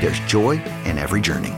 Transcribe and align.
there's 0.00 0.20
joy 0.20 0.52
in 0.84 0.96
every 0.98 1.20
journey. 1.20 1.54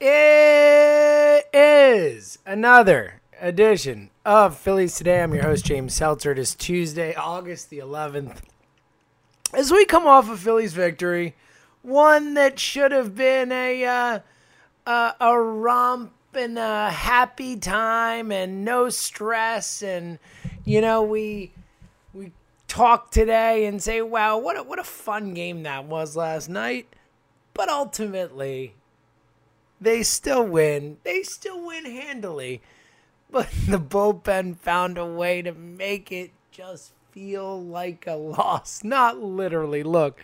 It 0.00 1.46
is 1.52 2.38
another 2.46 3.20
edition 3.40 4.10
of 4.24 4.56
Phillies 4.56 4.96
Today. 4.96 5.22
I'm 5.22 5.34
your 5.34 5.42
host, 5.42 5.64
James 5.64 5.94
Seltzer. 5.94 6.32
It 6.32 6.38
is 6.38 6.54
Tuesday, 6.54 7.14
August 7.14 7.68
the 7.68 7.78
11th. 7.78 8.38
As 9.52 9.70
we 9.70 9.84
come 9.84 10.06
off 10.06 10.30
a 10.30 10.36
Phillies 10.36 10.72
victory, 10.72 11.34
one 11.82 12.34
that 12.34 12.58
should 12.58 12.92
have 12.92 13.14
been 13.14 13.52
a 13.52 13.84
uh, 13.84 14.18
uh, 14.86 15.12
a 15.20 15.38
romp 15.38 16.12
and 16.32 16.58
a 16.58 16.90
happy 16.90 17.56
time 17.56 18.32
and 18.32 18.64
no 18.64 18.88
stress, 18.88 19.82
and 19.82 20.18
you 20.64 20.80
know 20.80 21.02
we 21.02 21.52
we 22.12 22.32
talk 22.66 23.10
today 23.10 23.66
and 23.66 23.82
say, 23.82 24.02
"Wow, 24.02 24.38
what 24.38 24.56
a, 24.56 24.62
what 24.62 24.78
a 24.78 24.84
fun 24.84 25.34
game 25.34 25.62
that 25.64 25.84
was 25.84 26.16
last 26.16 26.48
night," 26.48 26.88
but 27.54 27.68
ultimately 27.68 28.74
they 29.80 30.02
still 30.02 30.46
win. 30.46 30.98
They 31.04 31.22
still 31.22 31.64
win 31.66 31.84
handily. 31.84 32.62
But 33.30 33.50
the 33.68 33.78
bullpen 33.78 34.58
found 34.58 34.98
a 34.98 35.06
way 35.06 35.42
to 35.42 35.52
make 35.52 36.10
it 36.12 36.32
just 36.50 36.92
feel 37.10 37.62
like 37.62 38.06
a 38.06 38.14
loss. 38.14 38.80
Not 38.84 39.18
literally. 39.18 39.82
Look, 39.82 40.22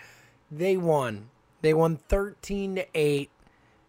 they 0.50 0.76
won. 0.76 1.30
They 1.62 1.74
won 1.74 1.96
13 2.08 2.76
to 2.76 2.86
8. 2.94 3.30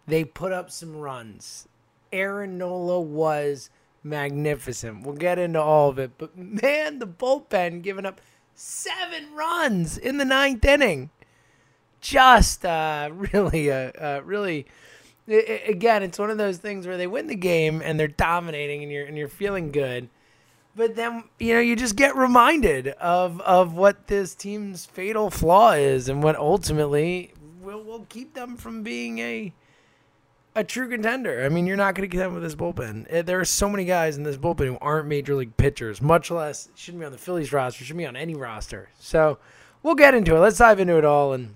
They 0.07 0.25
put 0.25 0.51
up 0.51 0.69
some 0.69 0.97
runs. 0.97 1.67
Aaron 2.11 2.57
Nola 2.57 2.99
was 2.99 3.69
magnificent. 4.03 5.05
We'll 5.05 5.15
get 5.15 5.39
into 5.39 5.61
all 5.61 5.89
of 5.89 5.99
it. 5.99 6.11
But 6.17 6.37
man, 6.37 6.99
the 6.99 7.07
bullpen 7.07 7.81
giving 7.81 8.05
up 8.05 8.19
seven 8.53 9.33
runs 9.33 9.97
in 9.97 10.17
the 10.17 10.25
ninth 10.25 10.65
inning. 10.65 11.11
Just 12.01 12.65
uh, 12.65 13.09
really, 13.13 13.71
uh, 13.71 13.91
uh, 13.97 14.21
really 14.25 14.67
it, 15.27 15.69
again, 15.69 16.03
it's 16.03 16.19
one 16.19 16.29
of 16.29 16.37
those 16.37 16.57
things 16.57 16.87
where 16.87 16.97
they 16.97 17.07
win 17.07 17.27
the 17.27 17.35
game 17.35 17.81
and 17.83 17.99
they're 17.99 18.07
dominating, 18.07 18.83
and 18.83 18.91
you're 18.91 19.05
and 19.05 19.17
you're 19.17 19.27
feeling 19.27 19.71
good. 19.71 20.09
But 20.75 20.95
then 20.95 21.25
you 21.39 21.53
know 21.53 21.59
you 21.59 21.75
just 21.75 21.95
get 21.95 22.15
reminded 22.15 22.89
of 22.89 23.39
of 23.41 23.73
what 23.73 24.07
this 24.07 24.35
team's 24.35 24.85
fatal 24.85 25.29
flaw 25.29 25.71
is, 25.73 26.09
and 26.09 26.23
what 26.23 26.35
ultimately 26.35 27.33
will 27.61 27.83
will 27.83 28.05
keep 28.09 28.33
them 28.33 28.57
from 28.57 28.83
being 28.83 29.19
a 29.19 29.53
a 30.55 30.63
true 30.63 30.89
contender. 30.89 31.45
I 31.45 31.49
mean, 31.49 31.65
you're 31.65 31.77
not 31.77 31.95
going 31.95 32.09
to 32.09 32.11
contend 32.11 32.33
with 32.33 32.43
this 32.43 32.55
bullpen. 32.55 33.05
Eh, 33.09 33.21
There 33.21 33.39
are 33.39 33.45
so 33.45 33.69
many 33.69 33.85
guys 33.85 34.17
in 34.17 34.23
this 34.23 34.35
bullpen 34.37 34.65
who 34.65 34.77
aren't 34.81 35.07
major 35.07 35.33
league 35.35 35.55
pitchers, 35.55 36.01
much 36.01 36.29
less 36.29 36.67
shouldn't 36.75 36.99
be 36.99 37.05
on 37.05 37.13
the 37.13 37.17
Phillies 37.17 37.53
roster, 37.53 37.85
shouldn't 37.85 37.99
be 37.99 38.05
on 38.05 38.17
any 38.17 38.35
roster. 38.35 38.89
So 38.99 39.37
we'll 39.81 39.95
get 39.95 40.13
into 40.13 40.35
it. 40.35 40.39
Let's 40.39 40.57
dive 40.57 40.79
into 40.81 40.97
it 40.97 41.05
all 41.05 41.31
and 41.31 41.55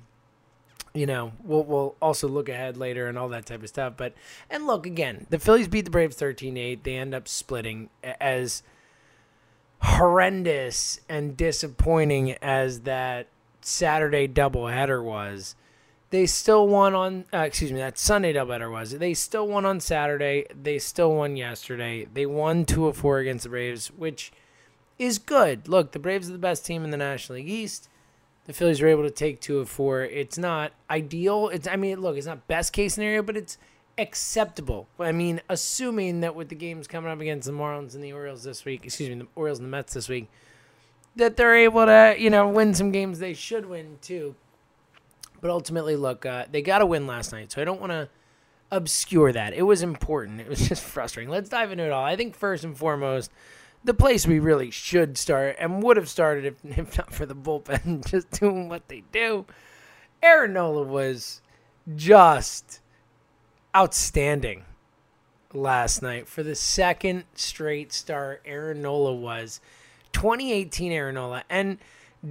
you 0.96 1.06
know, 1.06 1.34
we'll 1.44 1.64
we'll 1.64 1.96
also 2.02 2.28
look 2.28 2.48
ahead 2.48 2.78
later 2.78 3.08
and 3.08 3.18
all 3.18 3.30
that 3.30 3.46
type 3.46 3.62
of 3.62 3.68
stuff. 3.68 3.94
But 3.98 4.14
and 4.50 4.66
look 4.66 4.86
again, 4.86 5.28
the 5.30 5.38
Phillies 5.38 5.68
beat 5.68 5.86
the 5.86 5.92
Braves 5.92 6.16
13-8. 6.16 6.84
They 6.84 6.96
end 6.96 7.14
up 7.14 7.28
splitting 7.28 7.90
as 8.04 8.64
horrendous 9.82 11.02
and 11.10 11.36
disappointing 11.36 12.32
as 12.42 12.82
that 12.82 13.28
Saturday 13.62 14.28
doubleheader 14.28 15.04
was. 15.04 15.56
They 16.12 16.26
still 16.28 16.66
won 16.66 16.96
on 16.96 17.26
uh, 17.34 17.40
excuse 17.40 17.74
me, 17.74 17.80
that 17.80 17.98
Sunday 17.98 18.34
doubleheader 18.34 18.72
was. 18.72 18.92
They 18.92 19.14
still 19.14 19.48
won 19.48 19.66
on 19.66 19.82
Saturday. 19.82 20.46
They 20.60 20.80
still 20.80 21.14
won 21.14 21.36
yesterday. 21.36 22.08
They 22.12 22.26
won 22.26 22.64
2 22.64 22.88
of 22.88 22.96
4 22.96 23.20
against 23.20 23.44
the 23.44 23.50
Braves, 23.50 23.88
which 23.88 24.32
is 24.98 25.20
good. 25.20 25.68
Look, 25.68 25.92
the 25.92 26.00
Braves 26.00 26.30
are 26.30 26.34
the 26.34 26.38
best 26.38 26.66
team 26.66 26.86
in 26.86 26.92
the 26.92 26.98
National 26.98 27.38
League 27.38 27.50
East 27.50 27.90
the 28.46 28.54
Phillies 28.54 28.82
were 28.82 28.88
able 28.88 29.04
to 29.04 29.12
take 29.12 29.42
two 29.42 29.60
of 29.60 29.70
four. 29.70 30.04
It's 30.04 30.38
not 30.38 30.72
ideal. 30.90 31.50
It's 31.50 31.68
I 31.68 31.76
mean, 31.76 32.02
look, 32.02 32.18
it's 32.18 32.28
not 32.28 32.48
best 32.48 32.74
case 32.74 32.96
scenario, 32.96 33.24
but 33.24 33.36
it's 33.38 33.58
acceptable. 33.98 34.88
I 35.00 35.12
mean, 35.12 35.42
assuming 35.50 36.22
that 36.22 36.36
with 36.36 36.50
the 36.50 36.56
games 36.56 36.88
coming 36.88 37.12
up 37.12 37.20
against 37.20 37.48
the 37.48 37.54
Marlins 37.54 37.96
and 37.96 38.04
the 38.04 38.14
Orioles 38.14 38.44
this 38.44 38.66
week, 38.66 38.86
excuse 38.86 39.10
me, 39.10 39.16
the 39.16 39.28
Orioles 39.36 39.60
and 39.60 39.68
the 39.68 39.72
Mets 39.72 39.94
this 39.94 40.10
week, 40.10 40.30
that 41.16 41.38
they're 41.38 41.56
able 41.56 41.86
to, 41.86 42.16
you 42.18 42.30
know, 42.30 42.48
win 42.50 42.74
some 42.74 42.92
games 42.92 43.20
they 43.20 43.34
should 43.34 43.66
win 43.66 43.98
too. 44.02 44.36
But 45.42 45.50
ultimately, 45.50 45.96
look, 45.96 46.26
uh, 46.26 46.46
they 46.52 46.62
got 46.62 46.80
to 46.80 46.86
win 46.86 47.08
last 47.08 47.32
night, 47.32 47.52
so 47.52 47.62
I 47.62 47.66
don't 47.66 47.80
want 47.80 47.92
to 47.92 48.10
obscure 48.72 49.32
that. 49.32 49.54
It 49.54 49.64
was 49.64 49.82
important. 49.82 50.42
It 50.42 50.50
was 50.50 50.60
just 50.68 50.84
frustrating. 50.84 51.30
Let's 51.32 51.50
dive 51.50 51.72
into 51.72 51.86
it 51.86 51.92
all. 51.92 52.04
I 52.04 52.16
think 52.16 52.36
first 52.36 52.64
and 52.64 52.78
foremost, 52.78 53.32
the 53.86 53.94
place 53.94 54.26
we 54.26 54.40
really 54.40 54.72
should 54.72 55.18
start 55.18 55.56
and 55.60 55.82
would 55.84 55.96
have 55.96 56.10
started 56.10 56.46
if, 56.46 56.66
if 56.78 56.98
not 56.98 57.14
for 57.14 57.26
the 57.26 57.36
bullpen 57.36 58.06
just 58.10 58.30
doing 58.32 58.68
what 58.68 58.88
they 58.88 59.04
do. 59.12 59.46
Aaron 60.22 60.54
Nola 60.54 60.84
was 60.84 61.42
just 61.96 62.82
outstanding 63.76 64.66
last 65.54 66.02
night 66.02 66.28
for 66.28 66.42
the 66.42 66.56
second 66.56 67.26
straight 67.36 67.94
start. 67.94 68.42
Aaron 68.46 68.82
Nola 68.82 69.14
was 69.14 69.62
2018 70.14 70.92
Aaron 70.92 71.16
Nola, 71.16 71.44
and 71.50 71.78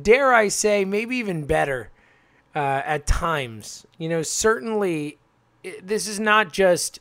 dare 0.02 0.34
I 0.34 0.48
say, 0.48 0.84
maybe 0.84 1.16
even 1.16 1.46
better 1.46 1.90
uh, 2.54 2.82
at 2.84 3.06
times. 3.06 3.86
You 3.96 4.08
know, 4.08 4.22
certainly 4.22 5.18
this 5.82 6.08
is 6.08 6.18
not 6.18 6.52
just 6.52 6.98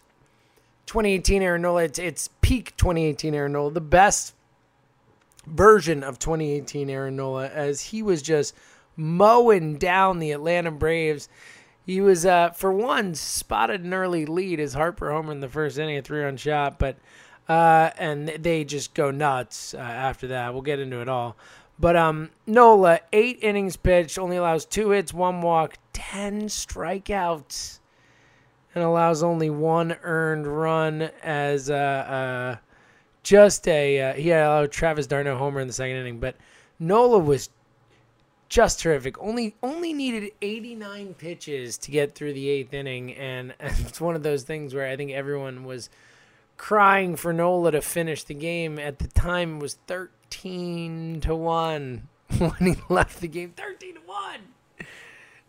2018 0.85 1.41
Aaron 1.41 1.63
Nola. 1.63 1.83
It's, 1.83 1.97
it's 1.97 2.29
peak 2.41 2.77
2018 2.77 3.33
Aaron 3.33 3.53
Nola, 3.53 3.71
the 3.71 3.81
best 3.81 4.35
version 5.45 6.03
of 6.03 6.19
2018 6.19 6.89
Aaron 6.89 7.15
Nola, 7.15 7.47
as 7.47 7.81
he 7.81 8.01
was 8.01 8.21
just 8.21 8.55
mowing 8.95 9.77
down 9.77 10.19
the 10.19 10.31
Atlanta 10.31 10.71
Braves. 10.71 11.29
He 11.85 11.99
was, 11.99 12.25
uh, 12.25 12.51
for 12.51 12.71
one, 12.71 13.13
spotted 13.15 13.83
an 13.83 13.93
early 13.93 14.25
lead. 14.25 14.59
His 14.59 14.73
Harper 14.73 15.11
homer 15.11 15.31
in 15.31 15.41
the 15.41 15.49
first 15.49 15.77
inning, 15.77 15.97
a 15.97 16.01
three-run 16.01 16.37
shot, 16.37 16.79
but 16.79 16.97
uh, 17.49 17.89
and 17.97 18.29
they 18.29 18.63
just 18.63 18.93
go 18.93 19.11
nuts 19.11 19.73
uh, 19.73 19.79
after 19.79 20.27
that. 20.27 20.53
We'll 20.53 20.61
get 20.61 20.79
into 20.79 21.01
it 21.01 21.09
all. 21.09 21.35
But 21.77 21.95
um, 21.95 22.29
Nola, 22.47 23.01
eight 23.11 23.39
innings 23.41 23.75
pitched, 23.75 24.17
only 24.17 24.37
allows 24.37 24.65
two 24.65 24.91
hits, 24.91 25.13
one 25.13 25.41
walk, 25.41 25.77
ten 25.91 26.43
strikeouts, 26.43 27.79
and 28.73 28.83
allows 28.83 29.23
only 29.23 29.49
one 29.49 29.97
earned 30.03 30.47
run 30.47 31.09
as 31.21 31.69
uh, 31.69 31.73
uh, 31.73 32.57
just 33.23 33.67
a 33.67 34.01
uh, 34.01 34.13
he 34.13 34.29
had 34.29 34.45
allowed 34.45 34.71
Travis 34.71 35.07
d'Arnaud 35.07 35.37
homer 35.37 35.61
in 35.61 35.67
the 35.67 35.73
second 35.73 35.95
inning, 35.95 36.19
but 36.19 36.35
Nola 36.79 37.17
was 37.17 37.49
just 38.49 38.81
terrific. 38.81 39.17
Only 39.19 39.55
only 39.63 39.93
needed 39.93 40.31
89 40.41 41.15
pitches 41.15 41.77
to 41.79 41.91
get 41.91 42.13
through 42.13 42.33
the 42.33 42.49
eighth 42.49 42.73
inning, 42.73 43.13
and 43.15 43.55
it's 43.59 43.99
one 43.99 44.15
of 44.15 44.23
those 44.23 44.43
things 44.43 44.75
where 44.75 44.87
I 44.87 44.95
think 44.95 45.11
everyone 45.11 45.63
was 45.63 45.89
crying 46.57 47.15
for 47.15 47.33
Nola 47.33 47.71
to 47.71 47.81
finish 47.81 48.23
the 48.23 48.33
game. 48.33 48.77
At 48.77 48.99
the 48.99 49.07
time, 49.07 49.57
it 49.57 49.61
was 49.61 49.77
13 49.87 51.21
to 51.21 51.35
one 51.35 52.09
when 52.37 52.53
he 52.59 52.75
left 52.89 53.21
the 53.21 53.27
game. 53.27 53.53
13 53.55 53.95
to 53.95 54.01
one, 54.01 54.87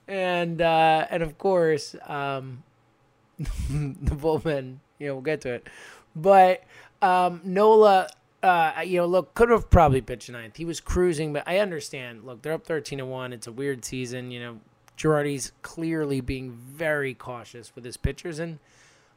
and 0.08 0.62
uh, 0.62 1.06
and 1.10 1.22
of 1.22 1.36
course, 1.36 1.96
um, 2.06 2.62
the 3.38 4.14
bullpen. 4.14 4.76
You 4.98 5.08
know, 5.08 5.14
we'll 5.14 5.22
get 5.22 5.40
to 5.42 5.54
it, 5.54 5.68
but 6.14 6.62
um, 7.04 7.40
Nola 7.44 8.08
uh, 8.44 8.82
you 8.84 8.98
know, 8.98 9.06
look, 9.06 9.32
could 9.32 9.48
have 9.48 9.70
probably 9.70 10.02
pitched 10.02 10.28
ninth. 10.28 10.56
He 10.56 10.66
was 10.66 10.78
cruising, 10.78 11.32
but 11.32 11.44
I 11.46 11.60
understand. 11.60 12.24
Look, 12.24 12.42
they're 12.42 12.52
up 12.52 12.66
thirteen 12.66 12.98
to 12.98 13.06
one. 13.06 13.32
It's 13.32 13.46
a 13.46 13.52
weird 13.52 13.86
season. 13.86 14.30
You 14.30 14.40
know, 14.40 14.60
Girardi's 14.98 15.52
clearly 15.62 16.20
being 16.20 16.52
very 16.52 17.14
cautious 17.14 17.74
with 17.74 17.86
his 17.86 17.96
pitchers, 17.96 18.38
and 18.38 18.58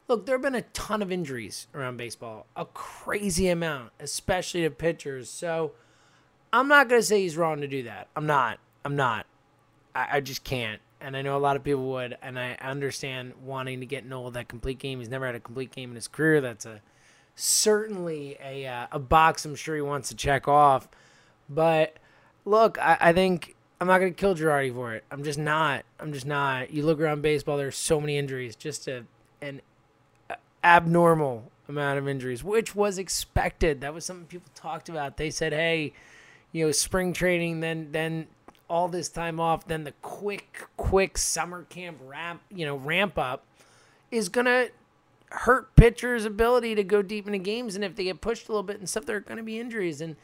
look, 0.07 0.25
there 0.25 0.35
have 0.35 0.41
been 0.41 0.55
a 0.55 0.61
ton 0.61 1.01
of 1.01 1.11
injuries 1.11 1.67
around 1.75 1.97
baseball, 1.97 2.45
a 2.55 2.63
crazy 2.63 3.49
amount, 3.49 3.91
especially 3.99 4.61
to 4.61 4.69
pitchers. 4.69 5.29
So, 5.29 5.73
I'm 6.53 6.69
not 6.69 6.87
gonna 6.87 7.01
say 7.01 7.21
he's 7.21 7.35
wrong 7.35 7.59
to 7.59 7.67
do 7.67 7.83
that. 7.83 8.07
I'm 8.15 8.27
not. 8.27 8.59
I'm 8.85 8.95
not. 8.95 9.25
I, 9.93 10.07
I 10.13 10.19
just 10.21 10.45
can't. 10.45 10.81
And 11.01 11.17
I 11.17 11.21
know 11.21 11.35
a 11.35 11.37
lot 11.37 11.57
of 11.57 11.65
people 11.65 11.91
would, 11.91 12.17
and 12.21 12.39
I 12.39 12.53
understand 12.61 13.33
wanting 13.43 13.81
to 13.81 13.85
get 13.85 14.05
Nola 14.05 14.31
that 14.31 14.47
complete 14.47 14.79
game. 14.79 14.99
He's 14.99 15.09
never 15.09 15.25
had 15.25 15.35
a 15.35 15.41
complete 15.41 15.71
game 15.75 15.89
in 15.89 15.95
his 15.95 16.07
career. 16.07 16.39
That's 16.39 16.65
a 16.65 16.81
certainly 17.37 18.35
a 18.43 18.65
uh, 18.65 18.87
a 18.91 18.99
box 18.99 19.45
I'm 19.45 19.55
sure 19.55 19.75
he 19.75 19.81
wants 19.81 20.09
to 20.09 20.15
check 20.15 20.47
off. 20.47 20.89
But 21.49 21.95
look, 22.43 22.77
I, 22.79 22.97
I 22.99 23.13
think 23.13 23.55
I'm 23.79 23.87
not 23.87 23.99
going 23.99 24.13
to 24.13 24.19
kill 24.19 24.35
Girardi 24.35 24.73
for 24.73 24.93
it. 24.93 25.05
I'm 25.09 25.23
just 25.23 25.39
not. 25.39 25.85
I'm 25.99 26.11
just 26.11 26.25
not. 26.25 26.71
You 26.71 26.83
look 26.83 26.99
around 26.99 27.21
baseball, 27.21 27.57
there's 27.57 27.77
so 27.77 28.01
many 28.01 28.17
injuries, 28.17 28.55
just 28.55 28.87
a, 28.87 29.05
an 29.41 29.61
abnormal 30.63 31.51
amount 31.69 31.99
of 31.99 32.07
injuries, 32.07 32.43
which 32.43 32.75
was 32.75 32.97
expected. 32.97 33.81
That 33.81 33.93
was 33.93 34.03
something 34.03 34.25
people 34.25 34.51
talked 34.55 34.89
about. 34.89 35.17
They 35.17 35.29
said, 35.29 35.53
"Hey, 35.53 35.93
you 36.51 36.65
know, 36.65 36.71
spring 36.71 37.13
training, 37.13 37.59
then 37.59 37.89
then 37.91 38.27
all 38.69 38.87
this 38.87 39.09
time 39.09 39.39
off, 39.39 39.67
then 39.67 39.83
the 39.83 39.93
quick 40.01 40.67
quick 40.75 41.17
summer 41.17 41.63
camp 41.69 41.99
ramp, 42.03 42.41
you 42.49 42.65
know, 42.65 42.75
ramp 42.75 43.17
up 43.17 43.45
is 44.11 44.29
to 44.45 44.69
hurt 45.29 45.75
pitchers' 45.75 46.25
ability 46.25 46.75
to 46.75 46.83
go 46.83 47.01
deep 47.01 47.27
into 47.27 47.39
games. 47.39 47.75
And 47.75 47.83
if 47.83 47.95
they 47.95 48.06
get 48.06 48.21
pushed 48.21 48.47
a 48.47 48.51
little 48.51 48.63
bit 48.63 48.79
and 48.79 48.89
stuff, 48.89 49.06
there 49.06 49.18
are 49.18 49.21
going 49.21 49.38
to 49.38 49.44
be 49.44 49.59
injuries. 49.59 50.01
And 50.01 50.15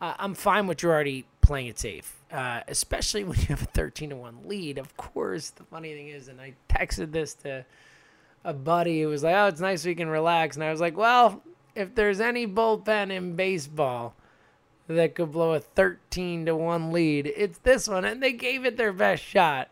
uh, 0.00 0.14
I'm 0.18 0.34
fine 0.34 0.66
with 0.66 0.78
Girardi 0.78 1.24
playing 1.40 1.66
it 1.66 1.78
safe, 1.78 2.22
uh, 2.32 2.60
especially 2.68 3.24
when 3.24 3.38
you 3.38 3.46
have 3.46 3.62
a 3.62 3.66
13 3.66 4.10
to 4.10 4.16
1 4.16 4.48
lead. 4.48 4.78
Of 4.78 4.96
course, 4.96 5.50
the 5.50 5.64
funny 5.64 5.92
thing 5.94 6.08
is, 6.08 6.28
and 6.28 6.40
I 6.40 6.54
texted 6.68 7.12
this 7.12 7.34
to 7.36 7.64
a 8.44 8.52
buddy 8.52 9.02
who 9.02 9.08
was 9.08 9.22
like, 9.22 9.34
oh, 9.34 9.46
it's 9.46 9.60
nice 9.60 9.84
we 9.84 9.94
can 9.94 10.08
relax. 10.08 10.56
And 10.56 10.64
I 10.64 10.70
was 10.70 10.80
like, 10.80 10.96
well, 10.96 11.42
if 11.74 11.94
there's 11.94 12.20
any 12.20 12.46
bullpen 12.46 13.10
in 13.10 13.36
baseball 13.36 14.14
that 14.86 15.14
could 15.14 15.32
blow 15.32 15.54
a 15.54 15.60
13 15.60 16.46
to 16.46 16.54
1 16.54 16.92
lead, 16.92 17.26
it's 17.26 17.58
this 17.58 17.88
one. 17.88 18.04
And 18.04 18.22
they 18.22 18.32
gave 18.32 18.64
it 18.64 18.76
their 18.76 18.92
best 18.92 19.22
shot. 19.22 19.70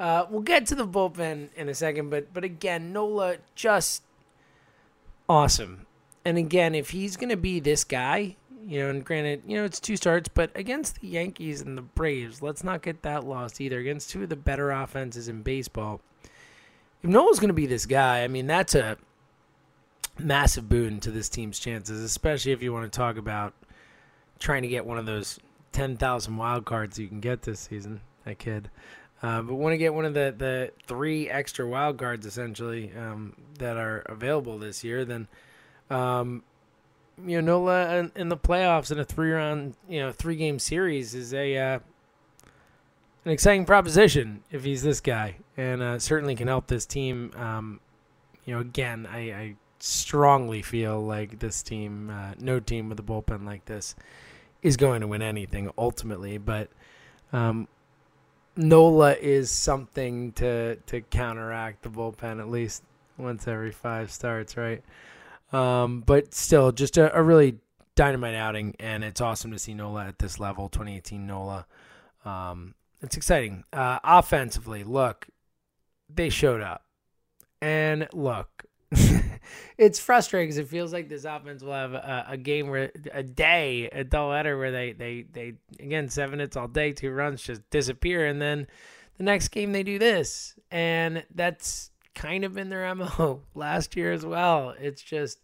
Uh, 0.00 0.24
we'll 0.30 0.40
get 0.40 0.64
to 0.64 0.74
the 0.74 0.86
bullpen 0.86 1.50
in 1.56 1.68
a 1.68 1.74
second, 1.74 2.08
but 2.08 2.32
but 2.32 2.42
again, 2.42 2.90
Nola 2.90 3.36
just 3.54 4.02
awesome. 5.28 5.86
And 6.24 6.38
again, 6.38 6.74
if 6.74 6.88
he's 6.88 7.18
gonna 7.18 7.36
be 7.36 7.60
this 7.60 7.84
guy, 7.84 8.36
you 8.66 8.80
know, 8.80 8.88
and 8.88 9.04
granted, 9.04 9.42
you 9.46 9.58
know, 9.58 9.64
it's 9.66 9.78
two 9.78 9.98
starts, 9.98 10.30
but 10.32 10.50
against 10.54 11.02
the 11.02 11.08
Yankees 11.08 11.60
and 11.60 11.76
the 11.76 11.82
Braves, 11.82 12.40
let's 12.40 12.64
not 12.64 12.80
get 12.80 13.02
that 13.02 13.24
lost 13.26 13.60
either. 13.60 13.78
Against 13.78 14.08
two 14.08 14.22
of 14.22 14.30
the 14.30 14.36
better 14.36 14.70
offenses 14.70 15.28
in 15.28 15.42
baseball, 15.42 16.00
if 17.02 17.10
Nola's 17.10 17.38
gonna 17.38 17.52
be 17.52 17.66
this 17.66 17.84
guy, 17.84 18.24
I 18.24 18.28
mean, 18.28 18.46
that's 18.46 18.74
a 18.74 18.96
massive 20.18 20.66
boon 20.66 21.00
to 21.00 21.10
this 21.10 21.28
team's 21.28 21.58
chances, 21.58 22.02
especially 22.02 22.52
if 22.52 22.62
you 22.62 22.72
want 22.72 22.90
to 22.90 22.96
talk 22.96 23.18
about 23.18 23.52
trying 24.38 24.62
to 24.62 24.68
get 24.68 24.86
one 24.86 24.96
of 24.96 25.04
those 25.04 25.38
ten 25.72 25.98
thousand 25.98 26.38
wild 26.38 26.64
cards 26.64 26.98
you 26.98 27.06
can 27.06 27.20
get 27.20 27.42
this 27.42 27.60
season. 27.60 28.00
That 28.24 28.38
kid. 28.38 28.70
Uh, 29.22 29.42
but 29.42 29.54
want 29.54 29.72
to 29.74 29.76
get 29.76 29.92
one 29.92 30.06
of 30.06 30.14
the, 30.14 30.34
the 30.36 30.72
three 30.86 31.28
extra 31.28 31.66
wild 31.66 31.98
cards 31.98 32.24
essentially 32.24 32.90
um, 32.96 33.34
that 33.58 33.76
are 33.76 33.98
available 34.06 34.58
this 34.58 34.82
year, 34.82 35.04
then 35.04 35.28
um, 35.90 36.42
you 37.26 37.40
know 37.40 37.58
Nola 37.58 37.96
in, 37.96 38.12
in, 38.16 38.28
the 38.30 38.36
playoffs 38.36 38.90
in 38.90 38.98
a 38.98 39.04
three 39.04 39.30
round 39.32 39.74
you 39.88 40.00
know 40.00 40.10
three 40.10 40.36
game 40.36 40.58
series 40.58 41.14
is 41.14 41.34
a 41.34 41.56
uh, 41.58 41.78
an 43.26 43.32
exciting 43.32 43.66
proposition 43.66 44.42
if 44.50 44.64
he's 44.64 44.82
this 44.82 45.00
guy, 45.00 45.36
and 45.54 45.82
uh, 45.82 45.98
certainly 45.98 46.34
can 46.34 46.48
help 46.48 46.66
this 46.66 46.86
team. 46.86 47.32
Um, 47.36 47.80
you 48.46 48.54
know, 48.54 48.60
again, 48.60 49.06
I, 49.10 49.18
I, 49.18 49.56
strongly 49.82 50.60
feel 50.60 51.00
like 51.00 51.38
this 51.38 51.62
team, 51.62 52.10
uh, 52.10 52.32
no 52.38 52.60
team 52.60 52.90
with 52.90 53.00
a 53.00 53.02
bullpen 53.02 53.46
like 53.46 53.64
this, 53.64 53.94
is 54.60 54.76
going 54.76 55.00
to 55.00 55.06
win 55.06 55.20
anything 55.20 55.70
ultimately, 55.76 56.38
but. 56.38 56.70
Um, 57.32 57.68
Nola 58.56 59.14
is 59.14 59.50
something 59.50 60.32
to 60.32 60.76
to 60.76 61.00
counteract 61.02 61.82
the 61.82 61.88
bullpen 61.88 62.40
at 62.40 62.48
least 62.48 62.82
once 63.16 63.46
every 63.46 63.70
five 63.70 64.10
starts, 64.10 64.56
right? 64.56 64.82
Um, 65.52 66.00
but 66.00 66.34
still, 66.34 66.72
just 66.72 66.96
a, 66.96 67.16
a, 67.16 67.22
really 67.22 67.58
dynamite 67.96 68.34
outing, 68.34 68.76
and 68.78 69.02
it's 69.02 69.20
awesome 69.20 69.50
to 69.50 69.58
see 69.58 69.74
Nola 69.74 70.06
at 70.06 70.18
this 70.18 70.38
level. 70.38 70.68
2018 70.68 71.26
Nola, 71.26 71.66
um, 72.24 72.74
it's 73.00 73.16
exciting. 73.16 73.64
Uh, 73.72 73.98
offensively, 74.04 74.84
look, 74.84 75.26
they 76.08 76.28
showed 76.28 76.60
up, 76.60 76.84
and 77.60 78.08
look, 78.12 78.59
it's 79.78 79.98
frustrating 79.98 80.48
because 80.48 80.58
it 80.58 80.68
feels 80.68 80.92
like 80.92 81.08
this 81.08 81.24
offense 81.24 81.62
will 81.62 81.72
have 81.72 81.94
a, 81.94 82.26
a, 82.30 82.36
game 82.36 82.68
where 82.68 82.90
a 83.12 83.22
day, 83.22 83.88
a 83.92 84.04
dull 84.04 84.30
doubleheader 84.30 84.58
where 84.58 84.72
they, 84.72 84.92
they, 84.92 85.24
they, 85.32 85.54
again, 85.78 86.08
seven 86.08 86.38
hits 86.38 86.56
all 86.56 86.68
day, 86.68 86.92
two 86.92 87.10
runs 87.10 87.42
just 87.42 87.68
disappear. 87.70 88.26
And 88.26 88.40
then 88.40 88.66
the 89.18 89.24
next 89.24 89.48
game 89.48 89.72
they 89.72 89.82
do 89.82 89.98
this. 89.98 90.54
And 90.70 91.24
that's 91.34 91.90
kind 92.14 92.44
of 92.44 92.54
been 92.54 92.68
their 92.68 92.94
MO 92.94 93.42
last 93.54 93.96
year 93.96 94.12
as 94.12 94.24
well. 94.24 94.74
It's 94.78 95.02
just 95.02 95.40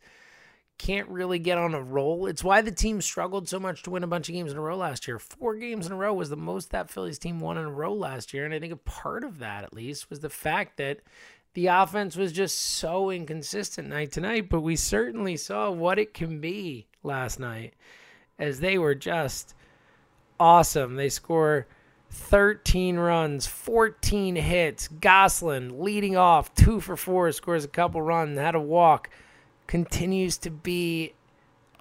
can't 0.79 1.09
really 1.09 1.39
get 1.39 1.57
on 1.57 1.75
a 1.75 1.81
roll. 1.81 2.27
It's 2.27 2.45
why 2.45 2.61
the 2.61 2.71
team 2.71 3.01
struggled 3.01 3.49
so 3.49 3.59
much 3.59 3.83
to 3.83 3.91
win 3.91 4.05
a 4.05 4.09
bunch 4.09 4.29
of 4.29 4.35
games 4.35 4.53
in 4.53 4.59
a 4.59 4.61
row 4.61 4.77
last 4.77 5.09
year. 5.09 5.19
Four 5.19 5.57
games 5.57 5.87
in 5.87 5.93
a 5.93 5.97
row 5.97 6.13
was 6.13 6.29
the 6.29 6.37
most 6.37 6.71
that 6.71 6.91
Phillies 6.91 7.19
team 7.19 7.41
won 7.41 7.57
in 7.57 7.65
a 7.65 7.71
row 7.71 7.95
last 7.95 8.35
year. 8.35 8.45
And 8.45 8.53
I 8.53 8.61
think 8.61 8.73
a 8.73 8.77
part 8.77 9.25
of 9.25 9.39
that, 9.39 9.65
at 9.65 9.73
least, 9.73 10.11
was 10.11 10.21
the 10.21 10.29
fact 10.29 10.77
that 10.77 11.01
the 11.57 11.69
offense 11.69 12.17
was 12.17 12.33
just 12.33 12.61
so 12.61 13.11
inconsistent 13.11 13.89
night 13.89 14.13
to 14.13 14.21
night, 14.21 14.51
but 14.51 14.61
we 14.61 14.77
certainly 14.77 15.39
saw 15.39 15.71
what 15.71 15.99
it 15.99 16.13
can 16.13 16.39
be 16.39 16.87
last 17.03 17.41
night 17.41 17.73
as 18.39 18.61
they 18.61 18.77
were 18.77 18.95
just 18.95 19.55
awesome. 20.39 20.97
They 20.97 21.09
score 21.09 21.67
13 22.11 22.99
runs, 22.99 23.47
14 23.47 24.37
hits. 24.37 24.89
Gosselin 24.89 25.83
leading 25.83 26.15
off, 26.15 26.55
two 26.55 26.79
for 26.79 26.95
four, 26.95 27.33
scores 27.33 27.65
a 27.65 27.69
couple 27.69 28.03
runs, 28.03 28.39
had 28.39 28.55
a 28.55 28.61
walk. 28.61 29.09
Continues 29.67 30.37
to 30.37 30.51
be 30.51 31.15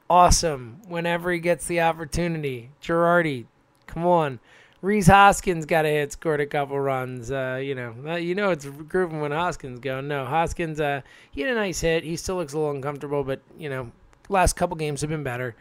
awesome 0.09 0.79
whenever 0.87 1.33
he 1.33 1.39
gets 1.39 1.67
the 1.67 1.81
opportunity. 1.81 2.69
Girardi, 2.81 3.45
come 3.87 4.05
on. 4.05 4.39
Rhys 4.81 5.07
Hoskins 5.07 5.65
got 5.65 5.85
a 5.85 5.89
hit, 5.89 6.11
scored 6.11 6.41
a 6.41 6.45
couple 6.45 6.79
runs. 6.79 7.31
Uh, 7.31 7.59
you 7.61 7.75
know, 7.75 8.15
you 8.17 8.35
know 8.35 8.51
it's 8.51 8.65
grooving 8.65 9.21
when 9.21 9.31
Hoskins 9.31 9.79
going. 9.79 10.07
No, 10.07 10.25
Hoskins, 10.25 10.79
uh, 10.79 11.01
he 11.31 11.41
had 11.41 11.51
a 11.51 11.55
nice 11.55 11.81
hit. 11.81 12.03
He 12.03 12.15
still 12.15 12.35
looks 12.35 12.53
a 12.53 12.57
little 12.57 12.75
uncomfortable, 12.75 13.23
but 13.23 13.41
you 13.57 13.69
know, 13.69 13.91
last 14.29 14.53
couple 14.53 14.75
games 14.75 15.01
have 15.01 15.09
been 15.09 15.23
better. 15.23 15.55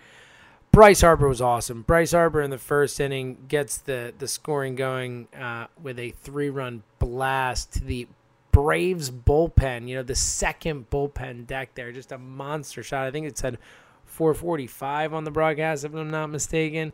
Bryce 0.73 1.03
Harper 1.03 1.29
was 1.29 1.41
awesome. 1.41 1.83
Bryce 1.83 2.11
Harper 2.11 2.43
in 2.43 2.51
the 2.51 2.59
first 2.59 2.99
inning 2.99 3.39
gets 3.47 3.79
the 3.79 4.13
the 4.19 4.27
scoring 4.27 4.75
going 4.75 5.29
uh, 5.39 5.69
with 5.81 5.99
a 6.01 6.11
three 6.11 6.51
run 6.51 6.83
blast 6.99 7.75
to 7.75 7.85
the 7.85 8.09
Braves 8.51 9.11
bullpen. 9.11 9.89
You 9.89 9.97
know, 9.97 10.03
the 10.03 10.15
second 10.15 10.91
bullpen 10.91 11.47
deck 11.47 11.75
there, 11.75 11.93
just 11.93 12.13
a 12.13 12.19
monster 12.19 12.83
shot. 12.83 13.07
I 13.07 13.11
think 13.11 13.27
it 13.27 13.39
said 13.39 13.59
445 14.07 15.15
on 15.15 15.25
the 15.25 15.31
broadcast, 15.31 15.85
if 15.85 15.95
I'm 15.95 16.11
not 16.11 16.31
mistaken. 16.31 16.93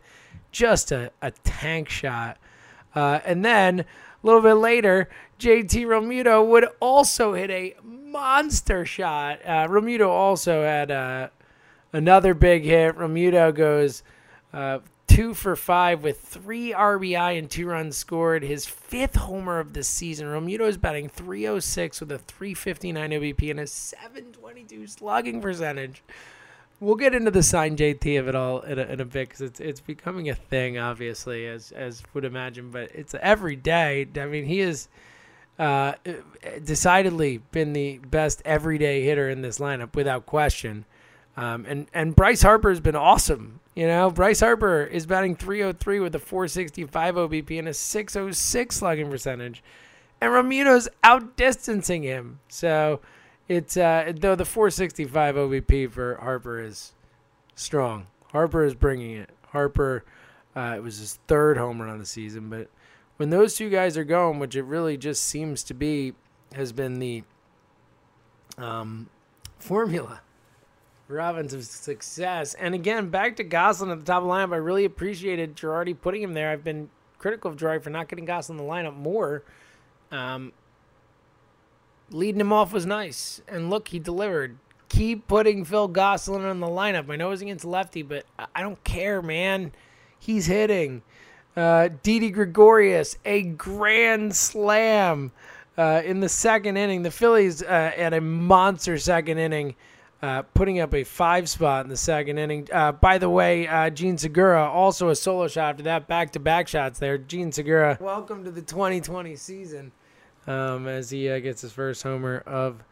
Just 0.51 0.91
a, 0.91 1.11
a 1.21 1.31
tank 1.43 1.89
shot. 1.89 2.37
Uh, 2.93 3.19
and 3.25 3.43
then 3.45 3.81
a 3.81 3.85
little 4.23 4.41
bit 4.41 4.55
later, 4.55 5.09
JT 5.39 5.85
Realmuto 5.85 6.45
would 6.45 6.67
also 6.79 7.33
hit 7.33 7.49
a 7.49 7.75
monster 7.83 8.85
shot. 8.85 9.39
Uh, 9.45 9.67
Realmuto 9.67 10.07
also 10.09 10.63
had 10.63 10.91
uh, 10.91 11.29
another 11.93 12.33
big 12.33 12.63
hit. 12.63 12.97
Realmuto 12.97 13.53
goes 13.53 14.03
uh, 14.53 14.79
two 15.07 15.33
for 15.33 15.55
five 15.55 16.03
with 16.03 16.19
three 16.19 16.71
RBI 16.71 17.37
and 17.37 17.49
two 17.49 17.67
runs 17.67 17.97
scored. 17.97 18.43
His 18.43 18.65
fifth 18.65 19.15
homer 19.15 19.59
of 19.59 19.73
the 19.73 19.83
season. 19.83 20.27
Realmuto 20.27 20.67
is 20.67 20.77
batting 20.77 21.09
306 21.09 21.99
with 21.99 22.11
a 22.11 22.17
359 22.17 23.11
OBP 23.11 23.51
and 23.51 23.59
a 23.59 23.67
722 23.67 24.87
slugging 24.87 25.41
percentage. 25.41 26.03
We'll 26.81 26.95
get 26.95 27.15
into 27.15 27.31
the 27.31 27.43
sign 27.43 27.77
JT 27.77 28.19
of 28.19 28.27
it 28.27 28.35
all 28.35 28.59
in 28.61 28.77
a, 28.77 28.83
in 28.83 28.99
a 28.99 29.05
bit 29.05 29.29
because 29.29 29.41
it's 29.41 29.61
it's 29.61 29.79
becoming 29.79 30.29
a 30.29 30.35
thing, 30.35 30.77
obviously, 30.77 31.47
as 31.47 31.71
as 31.71 32.03
would 32.13 32.25
imagine. 32.25 32.71
But 32.71 32.91
it's 32.93 33.15
every 33.21 33.55
day. 33.55 34.05
I 34.17 34.25
mean, 34.25 34.43
he 34.43 34.59
is 34.59 34.89
uh, 35.57 35.93
decidedly 36.65 37.37
been 37.51 37.71
the 37.71 37.99
best 37.99 38.41
everyday 38.43 39.03
hitter 39.03 39.29
in 39.29 39.41
this 39.41 39.59
lineup 39.59 39.95
without 39.95 40.25
question. 40.25 40.85
Um, 41.37 41.65
and 41.69 41.87
and 41.93 42.13
Bryce 42.15 42.41
Harper 42.41 42.69
has 42.69 42.81
been 42.81 42.97
awesome. 42.97 43.61
You 43.75 43.87
know, 43.87 44.11
Bryce 44.11 44.41
Harper 44.41 44.83
is 44.83 45.05
batting 45.05 45.37
303 45.37 46.01
with 46.01 46.13
a 46.13 46.19
465 46.19 47.15
OBP 47.15 47.57
and 47.57 47.69
a 47.69 47.73
606 47.73 48.75
slugging 48.75 49.09
percentage, 49.09 49.63
and 50.19 50.31
Realmuto's 50.31 50.89
outdistancing 51.05 52.03
him. 52.03 52.39
So 52.49 52.99
it's 53.51 53.75
uh, 53.75 54.13
though 54.15 54.35
the 54.35 54.45
465 54.45 55.35
OBP 55.35 55.91
for 55.91 56.15
Harper 56.15 56.61
is 56.61 56.93
strong. 57.53 58.07
Harper 58.31 58.63
is 58.63 58.73
bringing 58.73 59.11
it. 59.17 59.29
Harper, 59.49 60.05
uh, 60.55 60.75
it 60.77 60.81
was 60.81 60.99
his 60.99 61.19
third 61.27 61.57
home 61.57 61.81
run 61.81 61.89
of 61.89 61.99
the 61.99 62.05
season, 62.05 62.49
but 62.49 62.69
when 63.17 63.29
those 63.29 63.55
two 63.55 63.69
guys 63.69 63.97
are 63.97 64.05
going, 64.05 64.39
which 64.39 64.55
it 64.55 64.63
really 64.63 64.95
just 64.95 65.23
seems 65.23 65.63
to 65.63 65.73
be, 65.73 66.13
has 66.53 66.71
been 66.71 66.99
the 66.99 67.23
um, 68.57 69.09
formula 69.59 70.21
for 71.07 71.19
offensive 71.19 71.65
success. 71.65 72.53
And 72.53 72.73
again, 72.73 73.09
back 73.09 73.35
to 73.35 73.43
Gosselin 73.43 73.91
at 73.91 73.99
the 73.99 74.05
top 74.05 74.23
of 74.23 74.29
the 74.29 74.33
lineup. 74.33 74.53
I 74.53 74.57
really 74.57 74.85
appreciated 74.85 75.57
Girardi 75.57 75.99
putting 75.99 76.21
him 76.23 76.33
there. 76.33 76.51
I've 76.51 76.63
been 76.63 76.89
critical 77.17 77.51
of 77.51 77.57
Girardi 77.57 77.83
for 77.83 77.89
not 77.89 78.07
getting 78.07 78.23
Gosselin 78.23 78.59
in 78.59 78.65
the 78.65 78.71
lineup 78.71 78.95
more. 78.95 79.43
Um, 80.09 80.53
leading 82.13 82.41
him 82.41 82.53
off 82.53 82.73
was 82.73 82.85
nice. 82.85 83.41
And 83.47 83.69
look, 83.69 83.89
he 83.89 83.99
delivered. 83.99 84.57
Keep 84.89 85.27
putting 85.27 85.63
Phil 85.63 85.87
Gosselin 85.87 86.45
in 86.45 86.59
the 86.59 86.67
lineup. 86.67 87.09
I 87.09 87.15
know 87.15 87.31
against 87.31 87.65
lefty, 87.65 88.01
but 88.01 88.25
I 88.53 88.61
don't 88.61 88.83
care, 88.83 89.21
man. 89.21 89.71
He's 90.19 90.45
hitting. 90.45 91.01
Uh, 91.55 91.89
Didi 92.03 92.29
Gregorius, 92.29 93.17
a 93.25 93.43
grand 93.43 94.35
slam 94.35 95.31
uh, 95.77 96.01
in 96.03 96.19
the 96.19 96.29
second 96.29 96.77
inning. 96.77 97.03
The 97.03 97.11
Phillies 97.11 97.63
uh, 97.63 97.91
at 97.95 98.13
a 98.13 98.21
monster 98.21 98.97
second 98.97 99.37
inning, 99.37 99.75
uh, 100.21 100.43
putting 100.53 100.79
up 100.79 100.93
a 100.93 101.03
five 101.03 101.49
spot 101.49 101.85
in 101.85 101.89
the 101.89 101.97
second 101.97 102.37
inning. 102.37 102.67
Uh, 102.71 102.91
by 102.91 103.17
the 103.17 103.29
way, 103.29 103.67
uh, 103.67 103.89
Jean 103.89 104.17
Segura 104.17 104.65
also 104.65 105.09
a 105.09 105.15
solo 105.15 105.47
shot 105.47 105.71
after 105.71 105.83
that, 105.83 106.07
back 106.07 106.31
to 106.33 106.39
back 106.39 106.67
shots 106.67 106.99
there. 106.99 107.17
Jean 107.17 107.51
Segura, 107.51 107.97
welcome 107.99 108.43
to 108.43 108.51
the 108.51 108.61
2020 108.61 109.35
season 109.35 109.91
um, 110.47 110.87
as 110.87 111.09
he 111.09 111.23
gets 111.41 111.61
his 111.61 111.71
first 111.71 112.03
homer 112.03 112.39
of 112.45 112.83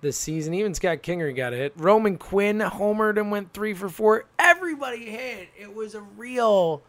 the 0.00 0.12
season. 0.12 0.54
Even 0.54 0.74
Scott 0.74 1.02
Kingery 1.02 1.34
got 1.34 1.52
a 1.52 1.56
hit. 1.56 1.72
Roman 1.76 2.16
Quinn 2.16 2.58
homered 2.58 3.18
and 3.18 3.30
went 3.30 3.52
three 3.52 3.74
for 3.74 3.88
four. 3.88 4.24
Everybody 4.38 5.10
hit. 5.10 5.48
It 5.58 5.74
was 5.74 5.94
a 5.94 6.00
real 6.00 6.82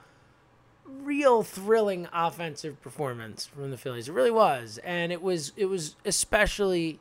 real 0.85 1.43
thrilling 1.43 2.07
offensive 2.11 2.81
performance 2.81 3.45
from 3.45 3.69
the 3.71 3.77
Phillies. 3.77 4.09
It 4.09 4.13
really 4.13 4.31
was, 4.31 4.79
and 4.83 5.11
it 5.11 5.21
was 5.21 5.53
it 5.55 5.65
was 5.65 5.95
especially 6.05 6.99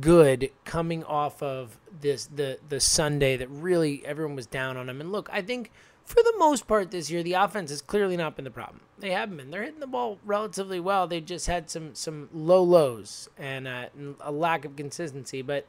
good 0.00 0.50
coming 0.64 1.04
off 1.04 1.42
of 1.42 1.78
this 2.00 2.26
the 2.26 2.58
the 2.68 2.80
Sunday 2.80 3.36
that 3.36 3.48
really 3.48 4.04
everyone 4.06 4.36
was 4.36 4.46
down 4.46 4.76
on 4.76 4.88
him. 4.88 5.00
And 5.00 5.12
look, 5.12 5.28
I 5.32 5.42
think 5.42 5.70
for 6.04 6.22
the 6.22 6.34
most 6.38 6.66
part 6.66 6.90
this 6.90 7.10
year 7.10 7.22
the 7.22 7.34
offense 7.34 7.70
has 7.70 7.82
clearly 7.82 8.16
not 8.16 8.36
been 8.36 8.44
the 8.44 8.50
problem. 8.50 8.80
They 8.98 9.10
haven't 9.10 9.36
been. 9.36 9.50
They're 9.50 9.64
hitting 9.64 9.80
the 9.80 9.86
ball 9.86 10.18
relatively 10.24 10.80
well. 10.80 11.06
They 11.06 11.20
just 11.20 11.46
had 11.46 11.70
some 11.70 11.94
some 11.94 12.28
low 12.32 12.62
lows 12.62 13.28
and, 13.36 13.66
uh, 13.66 13.86
a 14.20 14.30
lack 14.30 14.64
of 14.64 14.76
consistency, 14.76 15.42
but 15.42 15.66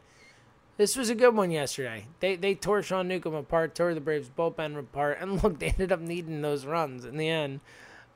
this 0.78 0.96
was 0.96 1.10
a 1.10 1.16
good 1.16 1.36
one 1.36 1.52
yesterday. 1.52 2.08
They 2.20 2.36
they 2.36 2.56
tore 2.56 2.82
Sean 2.82 3.08
Newcomb 3.08 3.36
apart, 3.36 3.76
tore 3.76 3.94
the 3.94 4.02
Braves 4.02 4.30
bullpen 4.30 4.78
apart, 4.78 5.18
and 5.20 5.44
look, 5.44 5.60
they 5.60 5.68
ended 5.68 5.92
up 5.92 6.00
needing 6.00 6.42
those 6.42 6.66
runs 6.66 7.06
in 7.06 7.18
the 7.18 7.30
end. 7.30 7.60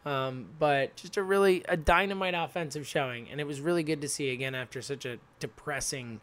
Um, 0.05 0.50
but 0.57 0.95
just 0.95 1.17
a 1.17 1.24
really 1.24 1.63
a 1.67 1.75
dynamite 1.75 2.33
offensive 2.33 2.88
showing, 2.88 3.29
and 3.29 3.41
it 3.41 3.47
was 3.47 3.59
really 3.59 3.83
good 3.83 4.01
to 4.01 4.07
see 4.07 4.31
again 4.31 4.55
after 4.55 4.81
such 4.81 5.05
a 5.05 5.17
depressing 5.39 6.21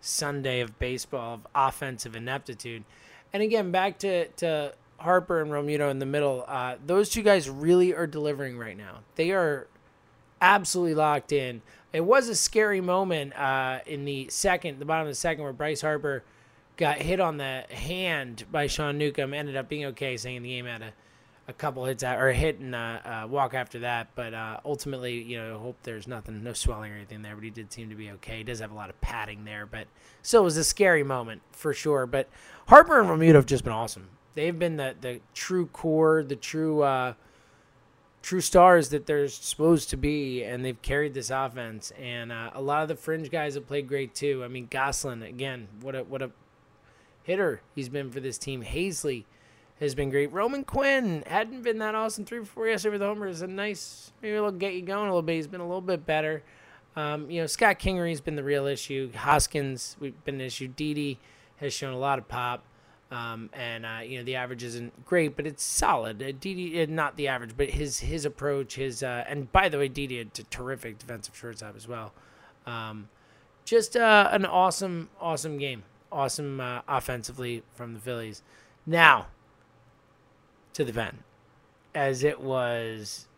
Sunday 0.00 0.60
of 0.60 0.78
baseball 0.78 1.34
of 1.34 1.46
offensive 1.54 2.16
ineptitude. 2.16 2.84
And 3.32 3.42
again, 3.42 3.70
back 3.70 3.98
to 3.98 4.28
to 4.28 4.74
Harper 5.04 5.42
and 5.42 5.50
Realmuto 5.50 5.90
in 5.90 5.98
the 5.98 6.06
middle. 6.06 6.44
Uh, 6.48 6.76
those 6.84 7.10
two 7.10 7.22
guys 7.22 7.48
really 7.48 7.94
are 7.94 8.06
delivering 8.06 8.56
right 8.56 8.76
now. 8.76 9.00
They 9.16 9.32
are 9.32 9.68
absolutely 10.40 10.94
locked 10.94 11.30
in. 11.30 11.60
It 11.92 12.00
was 12.00 12.28
a 12.28 12.34
scary 12.34 12.80
moment 12.80 13.36
uh, 13.38 13.80
in 13.86 14.06
the 14.06 14.28
second, 14.30 14.78
the 14.78 14.86
bottom 14.86 15.06
of 15.06 15.10
the 15.10 15.14
second, 15.14 15.44
where 15.44 15.52
Bryce 15.52 15.82
Harper 15.82 16.24
got 16.78 16.98
hit 16.98 17.20
on 17.20 17.36
the 17.36 17.64
hand 17.70 18.44
by 18.50 18.66
Sean 18.66 18.96
Newcomb. 18.96 19.34
Ended 19.34 19.56
up 19.56 19.68
being 19.68 19.84
okay, 19.86 20.16
saying 20.16 20.42
the 20.42 20.48
game 20.48 20.64
had 20.64 20.80
a, 20.80 20.92
a 21.48 21.52
couple 21.52 21.84
hits 21.84 22.02
out, 22.02 22.18
or 22.18 22.30
a 22.30 22.34
hit 22.34 22.58
and 22.58 22.74
a, 22.74 23.22
a 23.24 23.26
walk 23.26 23.52
after 23.52 23.80
that. 23.80 24.08
But 24.14 24.32
uh, 24.32 24.60
ultimately, 24.64 25.22
you 25.22 25.36
know, 25.36 25.58
hope 25.58 25.76
there's 25.82 26.08
nothing, 26.08 26.42
no 26.42 26.54
swelling 26.54 26.90
or 26.90 26.96
anything 26.96 27.20
there. 27.20 27.34
But 27.34 27.44
he 27.44 27.50
did 27.50 27.70
seem 27.70 27.90
to 27.90 27.94
be 27.94 28.10
okay. 28.12 28.38
He 28.38 28.42
does 28.42 28.60
have 28.60 28.72
a 28.72 28.74
lot 28.74 28.88
of 28.88 28.98
padding 29.02 29.44
there, 29.44 29.66
but 29.66 29.86
still, 30.22 30.40
it 30.40 30.44
was 30.44 30.56
a 30.56 30.64
scary 30.64 31.04
moment 31.04 31.42
for 31.52 31.74
sure. 31.74 32.06
But 32.06 32.28
Harper 32.68 32.98
and 32.98 33.08
Realmuto 33.08 33.34
have 33.34 33.46
just 33.46 33.64
been 33.64 33.72
awesome. 33.74 34.08
They've 34.34 34.58
been 34.58 34.76
the 34.76 34.94
the 35.00 35.20
true 35.34 35.66
core, 35.66 36.22
the 36.22 36.36
true. 36.36 36.82
Uh, 36.82 37.14
true 38.24 38.40
stars 38.40 38.88
that 38.88 39.04
they're 39.04 39.28
supposed 39.28 39.90
to 39.90 39.98
be, 39.98 40.42
and 40.42 40.64
they've 40.64 40.80
carried 40.80 41.12
this 41.12 41.28
offense. 41.28 41.92
And 42.00 42.32
uh, 42.32 42.50
a 42.54 42.62
lot 42.62 42.80
of 42.80 42.88
the 42.88 42.96
fringe 42.96 43.30
guys 43.30 43.54
have 43.54 43.66
played 43.66 43.86
great 43.86 44.14
too. 44.14 44.42
I 44.42 44.48
mean, 44.48 44.66
Gosselin 44.70 45.22
again, 45.22 45.68
what 45.82 45.94
a 45.94 46.04
what 46.04 46.22
a 46.22 46.30
hitter 47.22 47.60
he's 47.74 47.90
been 47.90 48.10
for 48.10 48.20
this 48.20 48.38
team. 48.38 48.64
Haseley 48.64 49.24
has 49.78 49.94
been 49.94 50.08
great. 50.08 50.32
Roman 50.32 50.64
Quinn 50.64 51.22
hadn't 51.26 51.62
been 51.62 51.78
that 51.78 51.94
awesome. 51.94 52.24
Three 52.24 52.40
before 52.40 52.66
yesterday 52.66 52.92
with 52.92 53.00
the 53.00 53.06
homer 53.06 53.26
is 53.26 53.42
a 53.42 53.46
nice. 53.46 54.12
Maybe 54.22 54.34
it'll 54.34 54.52
get 54.52 54.72
you 54.72 54.82
going 54.82 55.06
a 55.06 55.10
little 55.10 55.22
bit. 55.22 55.34
He's 55.34 55.46
been 55.46 55.60
a 55.60 55.66
little 55.66 55.82
bit 55.82 56.06
better. 56.06 56.42
Um, 56.96 57.30
you 57.30 57.40
know, 57.40 57.46
Scott 57.46 57.78
Kingery's 57.78 58.20
been 58.22 58.36
the 58.36 58.44
real 58.44 58.66
issue. 58.66 59.12
Hoskins, 59.12 59.96
we've 60.00 60.24
been 60.24 60.36
an 60.36 60.40
issue. 60.40 60.68
Didi 60.68 61.18
has 61.56 61.74
shown 61.74 61.92
a 61.92 61.98
lot 61.98 62.18
of 62.18 62.28
pop. 62.28 62.64
Um, 63.14 63.48
and 63.52 63.86
uh, 63.86 64.00
you 64.04 64.18
know 64.18 64.24
the 64.24 64.34
average 64.34 64.64
isn't 64.64 65.04
great, 65.04 65.36
but 65.36 65.46
it's 65.46 65.62
solid. 65.62 66.20
Uh, 66.20 66.32
Didi, 66.32 66.82
uh, 66.82 66.86
not 66.88 67.16
the 67.16 67.28
average, 67.28 67.56
but 67.56 67.70
his 67.70 68.00
his 68.00 68.24
approach, 68.24 68.74
his 68.74 69.04
uh, 69.04 69.24
and 69.28 69.52
by 69.52 69.68
the 69.68 69.78
way, 69.78 69.86
Didi 69.86 70.18
a 70.18 70.24
terrific 70.24 70.98
defensive 70.98 71.36
shortstop 71.36 71.76
as 71.76 71.86
well. 71.86 72.12
Um, 72.66 73.08
just 73.64 73.96
uh, 73.96 74.30
an 74.32 74.44
awesome, 74.44 75.10
awesome 75.20 75.58
game, 75.58 75.84
awesome 76.10 76.60
uh, 76.60 76.80
offensively 76.88 77.62
from 77.76 77.94
the 77.94 78.00
Phillies. 78.00 78.42
Now 78.84 79.28
to 80.72 80.84
the 80.84 80.92
pen, 80.92 81.18
as 81.94 82.24
it 82.24 82.40
was. 82.40 83.28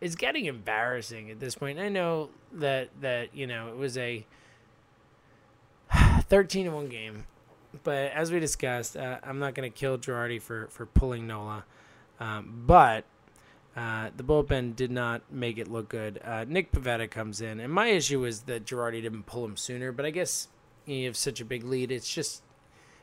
It's 0.00 0.14
getting 0.14 0.44
embarrassing 0.44 1.30
at 1.30 1.40
this 1.40 1.56
point. 1.56 1.80
I 1.80 1.88
know 1.88 2.28
that 2.52 2.90
that 3.00 3.34
you 3.34 3.46
know 3.46 3.68
it 3.68 3.76
was 3.76 3.96
a 3.96 4.26
13 6.28 6.66
to 6.66 6.70
1 6.70 6.88
game 6.88 7.24
but 7.84 8.12
as 8.12 8.32
we 8.32 8.40
discussed, 8.40 8.96
uh, 8.96 9.18
I'm 9.22 9.38
not 9.38 9.54
going 9.54 9.70
to 9.70 9.76
kill 9.76 9.98
Girardi 9.98 10.40
for, 10.40 10.68
for 10.68 10.86
pulling 10.86 11.26
Nola. 11.26 11.64
Um, 12.20 12.64
but 12.66 13.04
uh, 13.76 14.10
the 14.16 14.24
bullpen 14.24 14.74
did 14.74 14.90
not 14.90 15.22
make 15.30 15.56
it 15.56 15.68
look 15.68 15.88
good. 15.88 16.20
Uh, 16.24 16.44
Nick 16.48 16.72
Pivetta 16.72 17.08
comes 17.08 17.40
in, 17.40 17.60
and 17.60 17.72
my 17.72 17.86
issue 17.86 18.24
is 18.24 18.42
that 18.42 18.64
Girardi 18.64 19.00
didn't 19.00 19.24
pull 19.26 19.44
him 19.44 19.56
sooner. 19.56 19.92
But 19.92 20.04
I 20.04 20.10
guess 20.10 20.48
you 20.84 21.06
have 21.06 21.16
such 21.16 21.40
a 21.40 21.44
big 21.44 21.62
lead. 21.62 21.92
It's 21.92 22.12
just, 22.12 22.42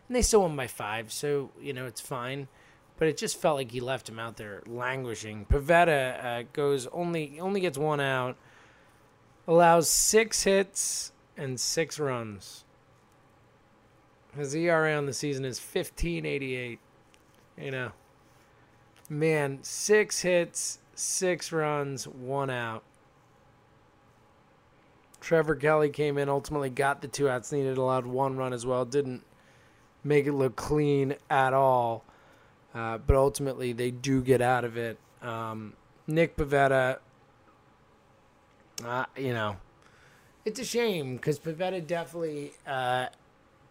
and 0.09 0.15
they 0.17 0.21
still 0.21 0.41
won 0.41 0.55
by 0.57 0.67
five, 0.67 1.13
so 1.13 1.51
you 1.61 1.71
know 1.71 1.85
it's 1.85 2.01
fine. 2.01 2.49
But 2.97 3.07
it 3.07 3.17
just 3.17 3.39
felt 3.39 3.55
like 3.55 3.71
he 3.71 3.79
left 3.79 4.09
him 4.09 4.19
out 4.19 4.35
there 4.35 4.63
languishing. 4.65 5.45
Pivetta 5.49 6.25
uh, 6.25 6.43
goes 6.51 6.87
only 6.87 7.39
only 7.39 7.61
gets 7.61 7.77
one 7.77 8.01
out, 8.01 8.35
allows 9.47 9.89
six 9.89 10.43
hits 10.43 11.13
and 11.37 11.57
six 11.57 11.99
runs. 11.99 12.64
His 14.37 14.53
ERA 14.53 14.95
on 14.95 15.05
the 15.05 15.13
season 15.13 15.45
is 15.45 15.59
1588. 15.59 16.79
You 17.57 17.71
know, 17.71 17.91
man, 19.09 19.59
six 19.61 20.21
hits, 20.21 20.79
six 20.93 21.51
runs, 21.51 22.05
one 22.07 22.49
out. 22.49 22.83
Trevor 25.21 25.55
Kelly 25.55 25.89
came 25.89 26.17
in, 26.17 26.29
ultimately 26.29 26.69
got 26.69 27.01
the 27.01 27.07
two 27.07 27.29
outs 27.29 27.51
needed, 27.51 27.77
allowed 27.77 28.05
one 28.05 28.37
run 28.37 28.53
as 28.53 28.65
well. 28.65 28.85
Didn't 28.85 29.23
make 30.03 30.27
it 30.27 30.33
look 30.33 30.55
clean 30.55 31.15
at 31.29 31.53
all. 31.53 32.03
Uh, 32.75 32.97
but 32.97 33.15
ultimately, 33.15 33.73
they 33.73 33.89
do 33.89 34.21
get 34.21 34.41
out 34.41 34.65
of 34.65 34.77
it. 34.77 34.99
Um, 35.21 35.73
Nick 36.07 36.35
Pivetta, 36.35 36.99
uh, 38.83 39.05
you 39.17 39.33
know, 39.33 39.57
it's 40.43 40.59
a 40.59 40.65
shame 40.65 41.15
because 41.15 41.39
Pivetta 41.39 41.85
definitely 41.87 42.51
uh, 42.67 43.07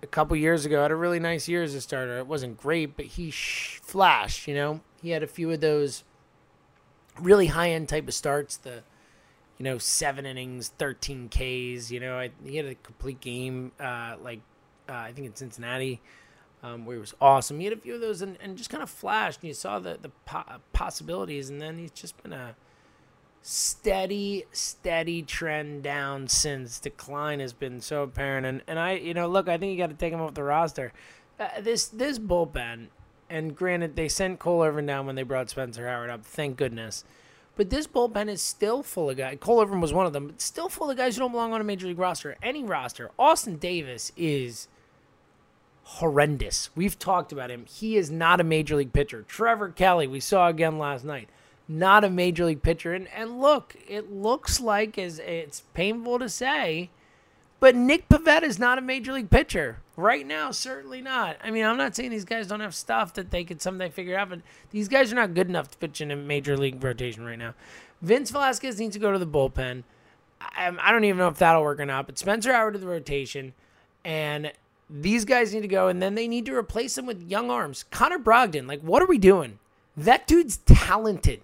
a 0.04 0.06
couple 0.06 0.36
years 0.36 0.64
ago 0.64 0.82
had 0.82 0.90
a 0.90 0.96
really 0.96 1.18
nice 1.18 1.48
year 1.48 1.62
as 1.62 1.74
a 1.74 1.80
starter. 1.80 2.18
It 2.18 2.26
wasn't 2.26 2.58
great, 2.58 2.96
but 2.96 3.06
he 3.06 3.30
sh- 3.30 3.80
flashed. 3.82 4.46
You 4.46 4.54
know, 4.54 4.80
he 5.02 5.10
had 5.10 5.22
a 5.22 5.26
few 5.26 5.50
of 5.50 5.60
those 5.60 6.04
really 7.20 7.46
high 7.48 7.70
end 7.70 7.88
type 7.88 8.06
of 8.06 8.14
starts. 8.14 8.56
The 8.58 8.82
you 9.58 9.64
know 9.64 9.78
seven 9.78 10.26
innings, 10.26 10.68
thirteen 10.78 11.28
Ks. 11.28 11.90
You 11.90 12.00
know, 12.00 12.18
I, 12.18 12.30
he 12.44 12.56
had 12.56 12.66
a 12.66 12.74
complete 12.76 13.20
game 13.20 13.72
uh, 13.80 14.16
like 14.22 14.40
uh, 14.88 14.92
I 14.92 15.12
think 15.12 15.26
in 15.26 15.34
Cincinnati, 15.34 16.00
um, 16.62 16.84
where 16.84 16.96
he 16.96 17.00
was 17.00 17.14
awesome. 17.20 17.58
He 17.58 17.64
had 17.64 17.72
a 17.72 17.80
few 17.80 17.94
of 17.94 18.00
those 18.00 18.22
and, 18.22 18.36
and 18.40 18.56
just 18.56 18.70
kind 18.70 18.82
of 18.82 18.90
flashed. 18.90 19.40
And 19.40 19.48
you 19.48 19.54
saw 19.54 19.78
the 19.78 19.98
the 20.00 20.10
po- 20.26 20.60
possibilities, 20.72 21.48
and 21.50 21.60
then 21.60 21.78
he's 21.78 21.90
just 21.90 22.22
been 22.22 22.32
a 22.32 22.54
steady, 23.46 24.46
steady 24.52 25.22
trend 25.22 25.82
down 25.82 26.26
since. 26.26 26.80
Decline 26.80 27.40
has 27.40 27.52
been 27.52 27.80
so 27.80 28.02
apparent, 28.02 28.46
and 28.46 28.62
and 28.66 28.78
I, 28.78 28.92
you 28.92 29.14
know, 29.14 29.28
look, 29.28 29.48
I 29.48 29.58
think 29.58 29.70
you 29.70 29.78
got 29.78 29.90
to 29.90 29.96
take 29.96 30.12
him 30.12 30.20
off 30.20 30.34
the 30.34 30.42
roster. 30.42 30.92
Uh, 31.38 31.48
this 31.60 31.86
this 31.86 32.18
bullpen, 32.18 32.88
and 33.30 33.54
granted, 33.54 33.94
they 33.94 34.08
sent 34.08 34.40
Cole 34.40 34.64
Irvin 34.64 34.86
down 34.86 35.06
when 35.06 35.14
they 35.14 35.22
brought 35.22 35.50
Spencer 35.50 35.86
Howard 35.86 36.10
up. 36.10 36.24
Thank 36.24 36.56
goodness. 36.56 37.04
But 37.56 37.70
this 37.70 37.86
bullpen 37.86 38.28
is 38.28 38.42
still 38.42 38.82
full 38.82 39.10
of 39.10 39.16
guys. 39.16 39.36
Cole 39.40 39.62
Irvin 39.62 39.80
was 39.80 39.92
one 39.92 40.06
of 40.06 40.12
them, 40.12 40.26
but 40.26 40.40
still 40.40 40.68
full 40.68 40.90
of 40.90 40.96
guys 40.96 41.14
who 41.14 41.20
don't 41.20 41.30
belong 41.30 41.52
on 41.52 41.60
a 41.60 41.64
major 41.64 41.86
league 41.86 41.98
roster. 41.98 42.36
Any 42.42 42.64
roster. 42.64 43.10
Austin 43.16 43.58
Davis 43.58 44.10
is 44.16 44.66
horrendous. 45.84 46.70
We've 46.74 46.98
talked 46.98 47.30
about 47.30 47.50
him. 47.50 47.66
He 47.66 47.96
is 47.96 48.10
not 48.10 48.40
a 48.40 48.44
major 48.44 48.74
league 48.74 48.92
pitcher. 48.92 49.22
Trevor 49.22 49.68
Kelly, 49.68 50.08
we 50.08 50.18
saw 50.18 50.48
again 50.48 50.78
last 50.78 51.04
night, 51.04 51.28
not 51.68 52.04
a 52.04 52.10
major 52.10 52.44
league 52.44 52.62
pitcher. 52.62 52.92
And 52.92 53.08
and 53.08 53.40
look, 53.40 53.76
it 53.88 54.12
looks 54.12 54.60
like 54.60 54.98
as 54.98 55.18
it's 55.18 55.62
painful 55.74 56.18
to 56.18 56.28
say, 56.28 56.90
but 57.60 57.74
Nick 57.74 58.08
Pivetta 58.08 58.42
is 58.42 58.58
not 58.58 58.78
a 58.78 58.82
major 58.82 59.12
league 59.12 59.30
pitcher 59.30 59.78
right 59.96 60.26
now. 60.26 60.50
Certainly 60.50 61.00
not. 61.00 61.36
I 61.42 61.50
mean, 61.50 61.64
I'm 61.64 61.76
not 61.76 61.96
saying 61.96 62.10
these 62.10 62.24
guys 62.24 62.46
don't 62.46 62.60
have 62.60 62.74
stuff 62.74 63.14
that 63.14 63.30
they 63.30 63.44
could 63.44 63.62
someday 63.62 63.88
figure 63.88 64.18
out, 64.18 64.28
but 64.28 64.40
these 64.70 64.88
guys 64.88 65.12
are 65.12 65.16
not 65.16 65.34
good 65.34 65.48
enough 65.48 65.70
to 65.70 65.78
pitch 65.78 66.00
in 66.00 66.10
a 66.10 66.16
major 66.16 66.56
league 66.56 66.82
rotation 66.82 67.24
right 67.24 67.38
now. 67.38 67.54
Vince 68.02 68.30
Velasquez 68.30 68.78
needs 68.78 68.96
to 68.96 69.00
go 69.00 69.12
to 69.12 69.18
the 69.18 69.26
bullpen. 69.26 69.84
I, 70.40 70.70
I 70.78 70.92
don't 70.92 71.04
even 71.04 71.18
know 71.18 71.28
if 71.28 71.38
that'll 71.38 71.62
work 71.62 71.80
or 71.80 71.86
not. 71.86 72.06
But 72.06 72.18
Spencer 72.18 72.52
Howard 72.52 72.74
to 72.74 72.78
the 72.78 72.86
rotation, 72.86 73.54
and 74.04 74.52
these 74.90 75.24
guys 75.24 75.54
need 75.54 75.62
to 75.62 75.68
go, 75.68 75.88
and 75.88 76.02
then 76.02 76.14
they 76.14 76.28
need 76.28 76.44
to 76.46 76.54
replace 76.54 76.94
them 76.94 77.06
with 77.06 77.30
young 77.30 77.50
arms. 77.50 77.84
Connor 77.90 78.18
Brogdon, 78.18 78.68
like, 78.68 78.82
what 78.82 79.02
are 79.02 79.06
we 79.06 79.16
doing? 79.16 79.58
That 79.96 80.26
dude's 80.26 80.58
talented. 80.58 81.40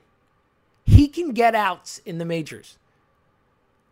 He 0.91 1.09
can 1.09 1.33
get 1.33 1.55
outs 1.55 2.01
in 2.05 2.19
the 2.19 2.25
majors. 2.25 2.77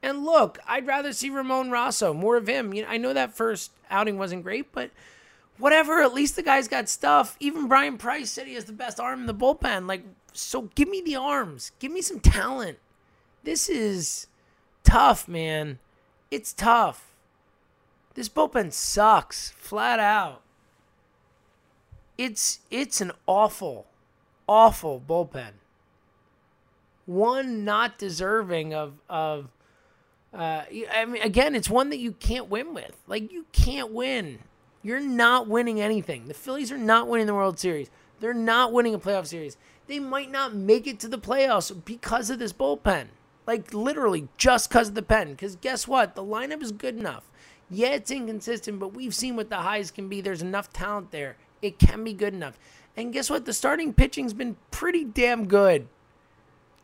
And 0.03 0.25
look, 0.25 0.59
I'd 0.67 0.87
rather 0.87 1.13
see 1.13 1.31
Ramon 1.31 1.71
Rosso, 1.71 2.13
more 2.13 2.37
of 2.37 2.49
him. 2.49 2.75
You 2.75 2.83
know, 2.83 2.89
I 2.89 2.99
know 2.99 3.13
that 3.13 3.35
first 3.35 3.73
outing 3.91 4.19
wasn't 4.19 4.43
great, 4.43 4.73
but 4.73 4.91
whatever. 5.59 6.03
At 6.03 6.15
least 6.15 6.37
the 6.37 6.43
guy's 6.43 6.69
got 6.69 6.89
stuff. 6.89 7.37
Even 7.41 7.69
Bryan 7.69 7.99
Price 7.99 8.31
said 8.31 8.47
he 8.47 8.55
has 8.55 8.65
the 8.65 8.73
best 8.73 9.01
arm 9.01 9.21
in 9.21 9.27
the 9.27 9.35
bullpen. 9.35 9.87
Like, 9.87 10.05
so 10.33 10.63
give 10.75 10.89
me 10.89 11.01
the 11.01 11.17
arms. 11.17 11.73
Give 11.79 11.91
me 11.93 12.03
some 12.03 12.21
talent. 12.21 12.79
This 13.45 13.69
is 13.69 14.27
tough, 14.85 15.27
man. 15.27 15.79
It's 16.31 16.53
tough. 16.53 17.09
This 18.15 18.29
bullpen 18.29 18.73
sucks, 18.73 19.51
flat 19.51 20.01
out. 20.01 20.43
It's 22.17 22.59
it's 22.71 23.01
an 23.01 23.13
awful, 23.27 23.87
awful 24.49 25.01
bullpen. 25.01 25.53
One 27.09 27.65
not 27.65 27.97
deserving 27.97 28.75
of 28.75 29.01
of 29.09 29.49
uh, 30.35 30.65
I 30.93 31.07
mean, 31.07 31.23
again, 31.23 31.55
it's 31.55 31.71
one 31.71 31.89
that 31.89 31.97
you 31.97 32.13
can't 32.13 32.51
win 32.51 32.75
with. 32.75 33.03
Like, 33.07 33.33
you 33.33 33.47
can't 33.53 33.93
win. 33.93 34.41
You're 34.83 35.01
not 35.01 35.49
winning 35.49 35.81
anything. 35.81 36.29
The 36.29 36.35
Phillies 36.35 36.71
are 36.71 36.77
not 36.77 37.09
winning 37.09 37.27
the 37.27 37.35
World 37.35 37.59
Series. 37.59 37.89
They're 38.21 38.35
not 38.35 38.75
winning 38.75 38.95
a 38.95 38.99
playoff 38.99 39.27
series. 39.27 39.57
They 39.87 39.99
might 39.99 40.31
not 40.31 40.55
make 40.55 40.87
it 40.87 41.01
to 41.01 41.09
the 41.09 41.19
playoffs 41.19 41.75
because 41.87 42.29
of 42.29 42.39
this 42.39 42.53
bullpen. 42.53 43.07
Like, 43.47 43.73
literally, 43.73 44.29
just 44.37 44.69
because 44.69 44.89
of 44.89 44.95
the 44.95 45.03
pen. 45.03 45.31
Because 45.31 45.57
guess 45.57 45.89
what? 45.89 46.15
The 46.15 46.23
lineup 46.23 46.63
is 46.63 46.73
good 46.73 46.99
enough. 46.99 47.31
Yeah, 47.71 47.93
it's 47.93 48.11
inconsistent, 48.11 48.79
but 48.79 48.93
we've 48.93 49.15
seen 49.15 49.35
what 49.35 49.49
the 49.49 49.57
highs 49.57 49.91
can 49.91 50.11
be. 50.11 50.21
There's 50.21 50.43
enough 50.43 50.75
talent 50.75 51.11
there. 51.11 51.39
It 51.63 51.79
can 51.79 52.05
be 52.05 52.13
good 52.13 52.35
enough. 52.35 52.59
And 52.99 53.15
guess 53.15 53.31
what? 53.31 53.47
The 53.47 53.55
starting 53.55 53.95
pitching's 53.95 54.35
been 54.35 54.57
pretty 54.71 55.05
damn 55.05 55.49
good. 55.49 55.89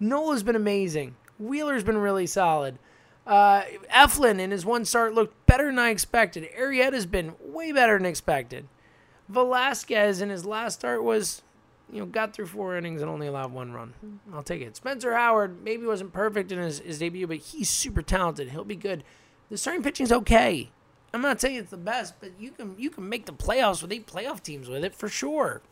Nola's 0.09 0.43
been 0.43 0.57
amazing. 0.57 1.17
Wheeler's 1.39 1.85
been 1.85 1.99
really 1.99 2.27
solid. 2.27 2.79
Uh, 3.27 3.63
Eflin 3.91 4.39
in 4.39 4.51
his 4.51 4.67
one 4.67 4.85
start 4.85 5.15
looked 5.15 5.47
better 5.47 5.67
than 5.67 5.79
I 5.79 5.91
expected. 5.91 6.49
Arrieta's 6.59 7.07
been 7.07 7.35
way 7.41 7.73
better 7.73 7.97
than 7.97 8.07
expected. 8.07 8.69
Velasquez 9.29 10.21
in 10.21 10.29
his 10.29 10.45
last 10.45 10.81
start 10.81 11.03
was, 11.03 11.43
you 11.91 12.01
know, 12.01 12.07
got 12.07 12.35
through 12.35 12.47
four 12.47 12.77
innings 12.77 13.01
and 13.01 13.11
only 13.11 13.27
allowed 13.27 13.53
one 13.53 13.73
run. 13.73 13.95
I'll 14.33 14.43
take 14.43 14.61
it. 14.61 14.77
Spencer 14.77 15.15
Howard 15.15 15.65
maybe 15.65 15.87
wasn't 15.87 16.13
perfect 16.13 16.53
in 16.53 16.59
his, 16.59 16.81
his 16.81 16.99
debut, 16.99 17.27
but 17.27 17.39
he's 17.39 17.71
super 17.71 18.03
talented. 18.03 18.51
He'll 18.51 18.65
be 18.65 18.77
good. 18.77 19.05
The 19.49 19.57
starting 19.57 19.83
pitching's 19.83 20.13
okay. 20.13 20.71
I'm 21.15 21.23
not 21.23 21.41
saying 21.41 21.57
it's 21.57 21.71
the 21.71 21.77
best, 21.79 22.15
but 22.21 22.33
you 22.39 22.51
can 22.51 22.75
you 22.77 22.91
can 22.91 23.09
make 23.09 23.25
the 23.25 23.33
playoffs 23.33 23.81
with 23.81 23.93
eight 23.93 24.07
playoff 24.07 24.43
teams 24.43 24.69
with 24.69 24.85
it 24.85 24.95
for 24.95 25.09
sure. 25.09 25.63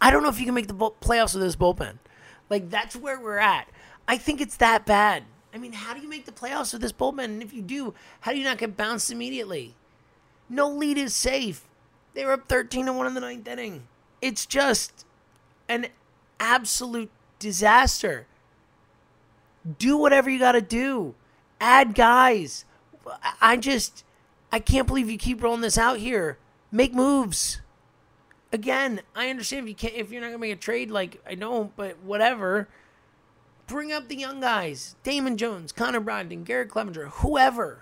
I 0.00 0.10
don't 0.10 0.22
know 0.22 0.28
if 0.28 0.38
you 0.38 0.44
can 0.44 0.54
make 0.54 0.68
the 0.68 0.74
playoffs 0.74 1.34
with 1.34 1.42
this 1.42 1.56
bullpen. 1.56 1.98
Like 2.48 2.70
that's 2.70 2.96
where 2.96 3.20
we're 3.20 3.38
at. 3.38 3.68
I 4.08 4.18
think 4.18 4.40
it's 4.40 4.56
that 4.58 4.86
bad. 4.86 5.24
I 5.52 5.58
mean, 5.58 5.72
how 5.72 5.94
do 5.94 6.00
you 6.00 6.08
make 6.08 6.26
the 6.26 6.32
playoffs 6.32 6.72
with 6.72 6.82
this 6.82 6.92
bullpen? 6.92 7.24
And 7.24 7.42
if 7.42 7.52
you 7.52 7.62
do, 7.62 7.94
how 8.20 8.32
do 8.32 8.38
you 8.38 8.44
not 8.44 8.58
get 8.58 8.76
bounced 8.76 9.10
immediately? 9.10 9.74
No 10.48 10.68
lead 10.68 10.98
is 10.98 11.14
safe. 11.14 11.62
They 12.14 12.24
were 12.24 12.32
up 12.32 12.48
13 12.48 12.86
to 12.86 12.92
1 12.92 13.06
in 13.06 13.14
the 13.14 13.20
ninth 13.20 13.48
inning. 13.48 13.88
It's 14.20 14.46
just 14.46 15.04
an 15.68 15.86
absolute 16.38 17.10
disaster. 17.38 18.26
Do 19.78 19.96
whatever 19.96 20.30
you 20.30 20.38
got 20.38 20.52
to 20.52 20.60
do. 20.60 21.14
Add 21.60 21.94
guys. 21.94 22.64
I 23.40 23.56
just, 23.56 24.04
I 24.52 24.58
can't 24.58 24.86
believe 24.86 25.10
you 25.10 25.18
keep 25.18 25.42
rolling 25.42 25.62
this 25.62 25.78
out 25.78 25.98
here. 25.98 26.38
Make 26.70 26.94
moves. 26.94 27.60
Again, 28.52 29.00
I 29.14 29.28
understand 29.28 29.64
if 29.64 29.68
you 29.68 29.74
can't, 29.74 29.94
if 29.94 30.10
you're 30.10 30.20
not 30.20 30.28
gonna 30.28 30.38
make 30.38 30.52
a 30.52 30.56
trade, 30.56 30.90
like 30.90 31.20
I 31.26 31.34
don't, 31.34 31.74
but 31.76 31.98
whatever. 32.02 32.68
Bring 33.66 33.92
up 33.92 34.08
the 34.08 34.16
young 34.16 34.40
guys 34.40 34.94
Damon 35.02 35.36
Jones, 35.36 35.72
Connor 35.72 36.00
Brogdon, 36.00 36.44
Garrett 36.44 36.70
Cleavinger, 36.70 37.08
whoever. 37.08 37.80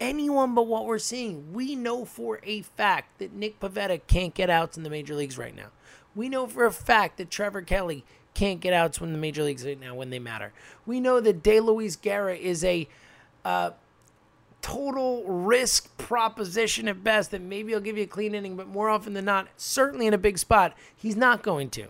Anyone 0.00 0.54
but 0.54 0.66
what 0.66 0.84
we're 0.84 0.98
seeing. 0.98 1.52
We 1.52 1.76
know 1.76 2.04
for 2.04 2.40
a 2.42 2.62
fact 2.62 3.20
that 3.20 3.32
Nick 3.32 3.60
Pivetta 3.60 4.00
can't 4.08 4.34
get 4.34 4.50
outs 4.50 4.76
in 4.76 4.82
the 4.82 4.90
major 4.90 5.14
leagues 5.14 5.38
right 5.38 5.54
now. 5.54 5.68
We 6.16 6.28
know 6.28 6.48
for 6.48 6.64
a 6.64 6.72
fact 6.72 7.18
that 7.18 7.30
Trevor 7.30 7.62
Kelly 7.62 8.04
can't 8.34 8.60
get 8.60 8.72
outs 8.72 9.00
when 9.00 9.12
the 9.12 9.18
major 9.18 9.44
leagues 9.44 9.64
right 9.64 9.78
now 9.78 9.94
when 9.94 10.10
they 10.10 10.18
matter. 10.18 10.52
We 10.86 10.98
know 10.98 11.20
that 11.20 11.42
Deolis 11.42 12.00
Guerra 12.00 12.34
is 12.34 12.64
a 12.64 12.88
uh, 13.44 13.70
total 14.62 15.24
risk 15.24 15.96
proposition 15.98 16.88
at 16.88 17.04
best 17.04 17.32
that 17.32 17.42
maybe 17.42 17.72
he'll 17.72 17.80
give 17.80 17.98
you 17.98 18.04
a 18.04 18.06
clean 18.06 18.34
inning, 18.34 18.56
but 18.56 18.68
more 18.68 18.88
often 18.88 19.12
than 19.12 19.24
not, 19.24 19.48
certainly 19.56 20.06
in 20.06 20.14
a 20.14 20.18
big 20.18 20.38
spot, 20.38 20.74
he's 20.96 21.16
not 21.16 21.42
going 21.42 21.68
to. 21.70 21.88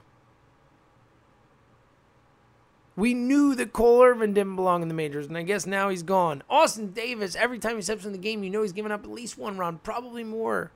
We 2.97 3.15
knew 3.15 3.55
that 3.55 3.73
Cole 3.73 4.03
Irvin 4.03 4.35
didn't 4.35 4.57
belong 4.57 4.83
in 4.83 4.89
the 4.89 4.95
majors, 4.95 5.27
and 5.27 5.39
I 5.39 5.43
guess 5.43 5.67
now 5.67 5.89
he's 5.89 6.03
gone. 6.03 6.43
Austin 6.51 6.93
Davis, 6.93 7.35
every 7.37 7.59
time 7.59 7.77
he 7.77 7.83
steps 7.83 8.05
in 8.05 8.13
the 8.13 8.19
game, 8.19 8.43
you 8.43 8.51
know 8.51 8.63
he's 8.63 8.73
giving 8.73 8.93
up 8.93 9.05
at 9.05 9.11
least 9.11 9.39
one 9.39 9.57
run, 9.57 9.79
probably 9.79 10.25
more. 10.25 10.73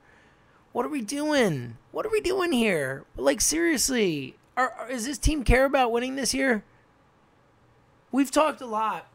What 0.72 0.86
are 0.86 0.90
we 0.90 1.02
doing? 1.02 1.76
What 1.92 2.06
are 2.06 2.10
we 2.10 2.20
doing 2.20 2.52
here? 2.52 3.04
Like, 3.16 3.40
seriously, 3.40 4.36
are, 4.56 4.70
are, 4.70 4.88
does 4.88 5.04
this 5.04 5.18
team 5.18 5.44
care 5.44 5.66
about 5.66 5.92
winning 5.92 6.16
this 6.16 6.32
year? 6.32 6.64
We've 8.12 8.30
talked 8.30 8.60
a 8.62 8.66
lot 8.66 9.08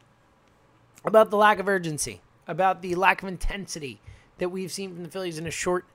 about 1.04 1.32
the 1.32 1.38
lack 1.38 1.60
of 1.60 1.68
urgency, 1.68 2.22
about 2.48 2.82
the 2.82 2.96
lack 2.96 3.22
of 3.22 3.28
intensity 3.28 4.02
that 4.38 4.50
we've 4.50 4.72
seen 4.72 4.94
from 4.94 5.04
the 5.04 5.10
Phillies 5.10 5.38
in 5.38 5.46
a 5.46 5.52
short 5.52 5.86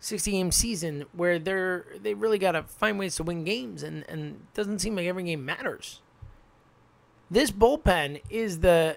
60 0.00 0.30
game 0.30 0.50
season 0.50 1.04
where 1.12 1.38
they're 1.38 1.84
they 2.00 2.14
really 2.14 2.38
got 2.38 2.52
to 2.52 2.62
find 2.62 2.98
ways 2.98 3.16
to 3.16 3.22
win 3.22 3.44
games 3.44 3.82
and 3.82 4.04
and 4.08 4.46
doesn't 4.54 4.78
seem 4.78 4.96
like 4.96 5.06
every 5.06 5.22
game 5.24 5.44
matters 5.44 6.00
this 7.30 7.50
bullpen 7.50 8.22
is 8.30 8.60
the 8.60 8.96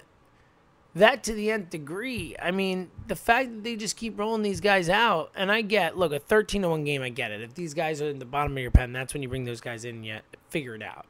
that 0.96 1.24
to 1.24 1.34
the 1.34 1.52
nth 1.52 1.70
degree. 1.70 2.36
I 2.42 2.52
mean, 2.52 2.92
the 3.08 3.16
fact 3.16 3.50
that 3.50 3.64
they 3.64 3.76
just 3.76 3.98
keep 3.98 4.18
rolling 4.20 4.44
these 4.44 4.62
guys 4.62 4.90
out, 4.90 5.32
and 5.36 5.52
I 5.52 5.62
get, 5.62 5.98
look, 5.98 6.14
a 6.14 6.20
13 6.20 6.62
to 6.62 6.70
1 6.70 6.84
game, 6.84 7.02
I 7.02 7.10
get 7.10 7.32
it. 7.32 7.42
If 7.42 7.56
these 7.56 7.74
guys 7.74 8.02
are 8.02 8.10
in 8.10 8.20
the 8.20 8.26
bottom 8.26 8.56
of 8.56 8.62
your 8.62 8.72
pen, 8.72 8.94
that's 8.94 9.14
when 9.14 9.24
you 9.24 9.30
bring 9.30 9.46
those 9.46 9.62
guys 9.62 9.86
in, 9.86 10.04
yet 10.04 10.24
figure 10.50 10.76
it 10.76 10.84
out. 10.84 11.08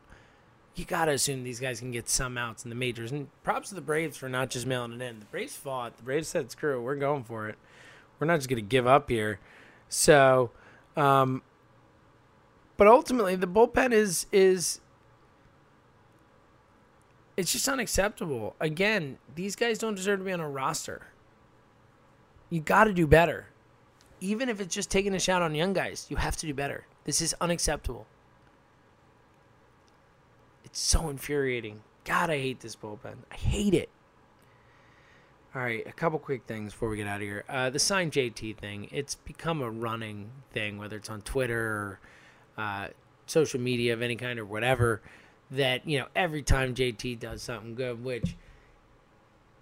You 0.75 0.86
got 0.86 1.05
to 1.05 1.12
assume 1.12 1.43
these 1.43 1.59
guys 1.59 1.79
can 1.79 1.91
get 1.91 2.09
some 2.09 2.38
outs 2.38 2.63
in 2.63 2.69
the 2.69 2.75
majors. 2.75 3.12
And 3.12 3.27
props 3.43 3.69
to 3.69 3.75
the 3.75 3.81
Braves 3.81 4.17
for 4.17 4.27
not 4.27 4.49
just 4.49 4.65
mailing 4.65 4.93
it 4.93 5.01
in. 5.01 5.19
The 5.19 5.25
Braves 5.25 5.55
fought. 5.55 5.97
The 5.97 6.03
Braves 6.03 6.27
said, 6.27 6.49
screw 6.49 6.79
it, 6.79 6.81
we're 6.81 6.95
going 6.95 7.23
for 7.23 7.47
it. 7.47 7.57
We're 8.19 8.27
not 8.27 8.38
just 8.38 8.49
going 8.49 8.63
to 8.63 8.67
give 8.67 8.88
up 8.88 9.09
here. 9.09 9.39
So, 9.89 10.49
um, 10.97 11.43
but 12.77 12.88
ultimately, 12.88 13.36
the 13.36 13.47
bullpen 13.47 13.91
is 13.91 14.25
is 14.31 14.81
it's 17.38 17.51
just 17.51 17.67
unacceptable. 17.67 18.55
Again, 18.59 19.17
these 19.36 19.55
guys 19.55 19.77
don't 19.77 19.95
deserve 19.95 20.19
to 20.19 20.25
be 20.25 20.31
on 20.31 20.39
a 20.39 20.49
roster. 20.49 21.07
You 22.49 22.62
got 22.62 22.86
to 22.86 22.93
do 22.93 23.07
better. 23.07 23.47
Even 24.19 24.49
if 24.49 24.62
it's 24.62 24.73
just 24.73 24.89
taking 24.89 25.13
a 25.13 25.19
shot 25.19 25.41
on 25.41 25.53
young 25.53 25.73
guys, 25.73 26.07
you 26.09 26.17
have 26.17 26.38
to 26.38 26.47
do 26.47 26.53
better. 26.53 26.86
This 27.03 27.21
is 27.21 27.36
unacceptable. 27.41 28.07
It's 30.73 30.81
so 30.81 31.07
infuriating. 31.07 31.81
God, 32.03 32.31
I 32.31 32.39
hate 32.39 32.62
this 32.62 32.75
bullpen. 32.75 33.17
I 33.31 33.36
hate 33.36 33.75
it. 33.75 33.89
All 35.53 35.62
right, 35.62 35.86
a 35.86 35.91
couple 35.91 36.17
quick 36.17 36.45
things 36.47 36.73
before 36.73 36.89
we 36.89 36.97
get 36.97 37.05
out 37.05 37.17
of 37.17 37.21
here. 37.21 37.43
Uh, 37.47 37.69
the 37.69 37.77
sign 37.77 38.09
JT 38.09 38.57
thing, 38.57 38.89
it's 38.91 39.13
become 39.13 39.62
a 39.62 39.69
running 39.69 40.31
thing, 40.51 40.79
whether 40.79 40.97
it's 40.97 41.12
on 41.12 41.21
Twitter 41.21 41.62
or 41.62 41.99
uh, 42.57 42.88
social 43.27 43.59
media 43.59 43.93
of 43.93 44.01
any 44.01 44.15
kind 44.15 44.39
or 44.39 44.45
whatever, 44.45 45.03
that, 45.51 45.88
you 45.88 45.99
know, 45.99 46.07
every 46.15 46.41
time 46.41 46.73
JT 46.73 47.19
does 47.19 47.43
something 47.43 47.75
good, 47.75 48.03
which 48.03 48.36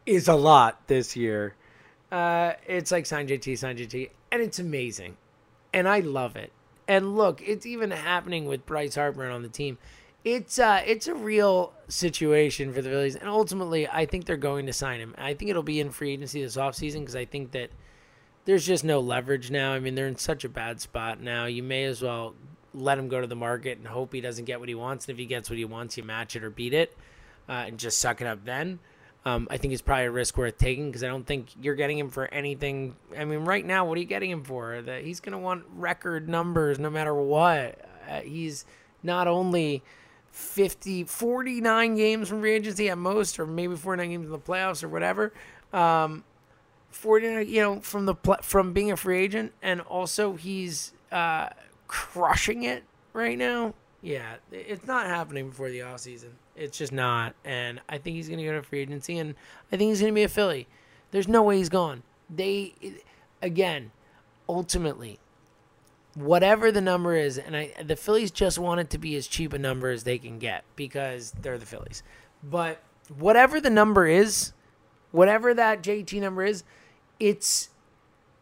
is 0.05 0.29
a 0.29 0.35
lot 0.35 0.87
this 0.87 1.17
year, 1.17 1.55
uh, 2.09 2.53
it's 2.65 2.89
like 2.89 3.05
sign 3.05 3.27
JT, 3.27 3.57
sign 3.57 3.75
JT, 3.75 4.11
and 4.31 4.41
it's 4.41 4.59
amazing. 4.59 5.17
And 5.73 5.89
I 5.89 5.99
love 5.99 6.37
it. 6.37 6.53
And 6.87 7.17
look, 7.17 7.41
it's 7.45 7.65
even 7.65 7.91
happening 7.91 8.45
with 8.45 8.65
Bryce 8.65 8.95
Harper 8.95 9.29
on 9.29 9.41
the 9.41 9.49
team 9.49 9.77
it's 10.23 10.59
uh 10.59 10.81
it's 10.85 11.07
a 11.07 11.15
real 11.15 11.73
situation 11.87 12.73
for 12.73 12.81
the 12.81 12.89
Phillies, 12.89 13.15
and 13.15 13.27
ultimately, 13.27 13.87
I 13.87 14.05
think 14.05 14.25
they're 14.25 14.37
going 14.37 14.65
to 14.67 14.73
sign 14.73 14.99
him. 14.99 15.15
I 15.17 15.33
think 15.33 15.49
it'll 15.49 15.63
be 15.63 15.79
in 15.79 15.91
free 15.91 16.13
agency 16.13 16.41
this 16.41 16.57
offseason 16.57 16.99
because 16.99 17.15
I 17.15 17.25
think 17.25 17.51
that 17.51 17.71
there's 18.45 18.65
just 18.65 18.83
no 18.83 18.99
leverage 18.99 19.51
now. 19.51 19.73
I 19.73 19.79
mean, 19.79 19.95
they're 19.95 20.07
in 20.07 20.15
such 20.15 20.43
a 20.43 20.49
bad 20.49 20.81
spot 20.81 21.21
now. 21.21 21.45
You 21.45 21.63
may 21.63 21.85
as 21.85 22.01
well 22.01 22.35
let 22.73 22.97
him 22.97 23.09
go 23.09 23.21
to 23.21 23.27
the 23.27 23.35
market 23.35 23.77
and 23.77 23.87
hope 23.87 24.13
he 24.13 24.21
doesn't 24.21 24.45
get 24.45 24.59
what 24.59 24.69
he 24.69 24.75
wants. 24.75 25.05
And 25.05 25.13
if 25.13 25.19
he 25.19 25.25
gets 25.25 25.49
what 25.49 25.57
he 25.57 25.65
wants, 25.65 25.97
you 25.97 26.03
match 26.03 26.35
it 26.35 26.43
or 26.43 26.49
beat 26.49 26.73
it, 26.73 26.95
uh, 27.49 27.65
and 27.67 27.77
just 27.77 27.99
suck 27.99 28.21
it 28.21 28.27
up 28.27 28.45
then. 28.45 28.79
Um, 29.23 29.47
I 29.51 29.57
think 29.57 29.73
it's 29.73 29.83
probably 29.83 30.05
a 30.05 30.11
risk 30.11 30.35
worth 30.37 30.57
taking 30.57 30.87
because 30.87 31.03
I 31.03 31.07
don't 31.07 31.25
think 31.27 31.49
you're 31.61 31.75
getting 31.75 31.99
him 31.99 32.09
for 32.09 32.25
anything. 32.27 32.95
I 33.15 33.25
mean, 33.25 33.45
right 33.45 33.65
now, 33.65 33.85
what 33.85 33.97
are 33.97 34.01
you 34.01 34.07
getting 34.07 34.31
him 34.31 34.43
for? 34.43 34.81
That 34.81 35.03
he's 35.03 35.19
going 35.19 35.33
to 35.33 35.37
want 35.37 35.65
record 35.75 36.27
numbers 36.27 36.79
no 36.79 36.89
matter 36.89 37.13
what. 37.13 37.79
Uh, 38.09 38.21
he's 38.21 38.65
not 39.03 39.27
only 39.27 39.83
50, 40.31 41.03
49 41.03 41.95
games 41.95 42.29
from 42.29 42.41
free 42.41 42.53
agency 42.53 42.89
at 42.89 42.97
most, 42.97 43.39
or 43.39 43.45
maybe 43.45 43.75
49 43.75 44.09
games 44.09 44.25
in 44.25 44.31
the 44.31 44.39
playoffs 44.39 44.83
or 44.83 44.89
whatever. 44.89 45.33
Um, 45.73 46.23
49, 46.91 47.47
you 47.47 47.61
know, 47.61 47.79
from 47.79 48.05
the 48.05 48.15
from 48.41 48.73
being 48.73 48.91
a 48.91 48.97
free 48.97 49.19
agent, 49.23 49.53
and 49.61 49.81
also 49.81 50.35
he's 50.35 50.93
uh, 51.11 51.49
crushing 51.87 52.63
it 52.63 52.83
right 53.13 53.37
now. 53.37 53.73
Yeah, 54.01 54.35
it's 54.51 54.87
not 54.87 55.05
happening 55.05 55.49
before 55.49 55.69
the 55.69 55.83
off 55.83 55.99
season. 55.99 56.31
It's 56.55 56.77
just 56.77 56.91
not, 56.91 57.35
and 57.45 57.79
I 57.87 57.97
think 57.97 58.15
he's 58.15 58.27
going 58.27 58.39
to 58.39 58.45
go 58.45 58.53
to 58.53 58.63
free 58.63 58.81
agency, 58.81 59.17
and 59.17 59.35
I 59.71 59.77
think 59.77 59.89
he's 59.89 60.01
going 60.01 60.11
to 60.11 60.15
be 60.15 60.23
a 60.23 60.29
Philly. 60.29 60.67
There's 61.11 61.27
no 61.27 61.43
way 61.43 61.57
he's 61.57 61.69
gone. 61.69 62.03
They, 62.29 62.73
again, 63.41 63.91
ultimately, 64.49 65.19
whatever 66.15 66.71
the 66.71 66.81
number 66.81 67.15
is, 67.15 67.37
and 67.37 67.55
I 67.55 67.73
the 67.83 67.95
Phillies 67.95 68.31
just 68.31 68.59
want 68.59 68.79
it 68.79 68.89
to 68.91 68.97
be 68.97 69.15
as 69.15 69.27
cheap 69.27 69.53
a 69.53 69.59
number 69.59 69.89
as 69.89 70.03
they 70.03 70.17
can 70.17 70.39
get 70.39 70.63
because 70.75 71.31
they're 71.41 71.57
the 71.57 71.65
Phillies. 71.65 72.03
But 72.43 72.81
whatever 73.17 73.61
the 73.61 73.69
number 73.69 74.07
is, 74.07 74.53
whatever 75.11 75.53
that 75.53 75.81
JT 75.83 76.19
number 76.21 76.43
is, 76.43 76.63
it's 77.19 77.69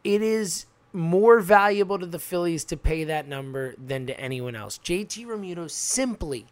it 0.03 0.21
is 0.21 0.65
more 0.91 1.39
valuable 1.39 1.99
to 1.99 2.05
the 2.05 2.19
Phillies 2.19 2.63
to 2.65 2.77
pay 2.77 3.03
that 3.03 3.27
number 3.27 3.75
than 3.77 4.07
to 4.07 4.19
anyone 4.19 4.55
else. 4.55 4.79
JT 4.79 5.25
Realmuto 5.25 5.69
simply 5.69 6.47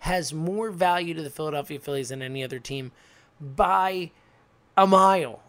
has 0.00 0.32
more 0.32 0.70
value 0.70 1.14
to 1.14 1.22
the 1.22 1.30
Philadelphia 1.30 1.80
Phillies 1.80 2.10
than 2.10 2.22
any 2.22 2.44
other 2.44 2.58
team 2.58 2.92
by 3.40 4.10
a 4.76 4.86
mile. 4.86 5.42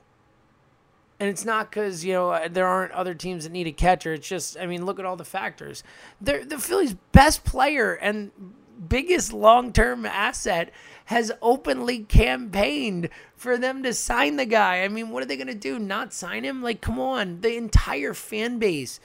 And 1.20 1.30
it's 1.30 1.44
not 1.44 1.70
because 1.70 2.06
you 2.06 2.14
know 2.14 2.30
uh, 2.32 2.48
there 2.50 2.68
aren't 2.68 2.94
other 2.94 3.14
teams 3.14 3.44
that 3.44 3.52
need 3.52 3.68
a 3.68 3.72
catcher. 3.72 4.14
It's 4.14 4.28
just, 4.28 4.58
I 4.58 4.66
mean, 4.66 4.86
look 4.86 5.00
at 5.00 5.06
all 5.06 5.18
the 5.18 5.26
factors. 5.26 5.84
They're, 6.22 6.46
the 6.46 6.58
Phillies' 6.58 6.96
best 7.12 7.44
player 7.44 7.94
and 7.94 8.32
biggest 8.88 9.34
long-term 9.34 10.06
asset 10.06 10.72
has 11.06 11.32
openly 11.42 12.00
campaigned 12.00 13.10
for 13.36 13.58
them 13.58 13.84
to 13.84 13.94
sign 13.94 14.38
the 14.38 14.46
guy. 14.46 14.84
I 14.84 14.88
mean, 14.88 15.10
what 15.10 15.22
are 15.22 15.26
they 15.26 15.36
going 15.36 15.48
to 15.48 15.56
do? 15.56 15.78
Not 15.78 16.14
sign 16.14 16.46
him? 16.46 16.62
Like, 16.64 16.80
come 16.80 17.00
on! 17.00 17.42
The 17.42 17.58
entire 17.58 18.14
fan 18.14 18.60
base 18.60 19.00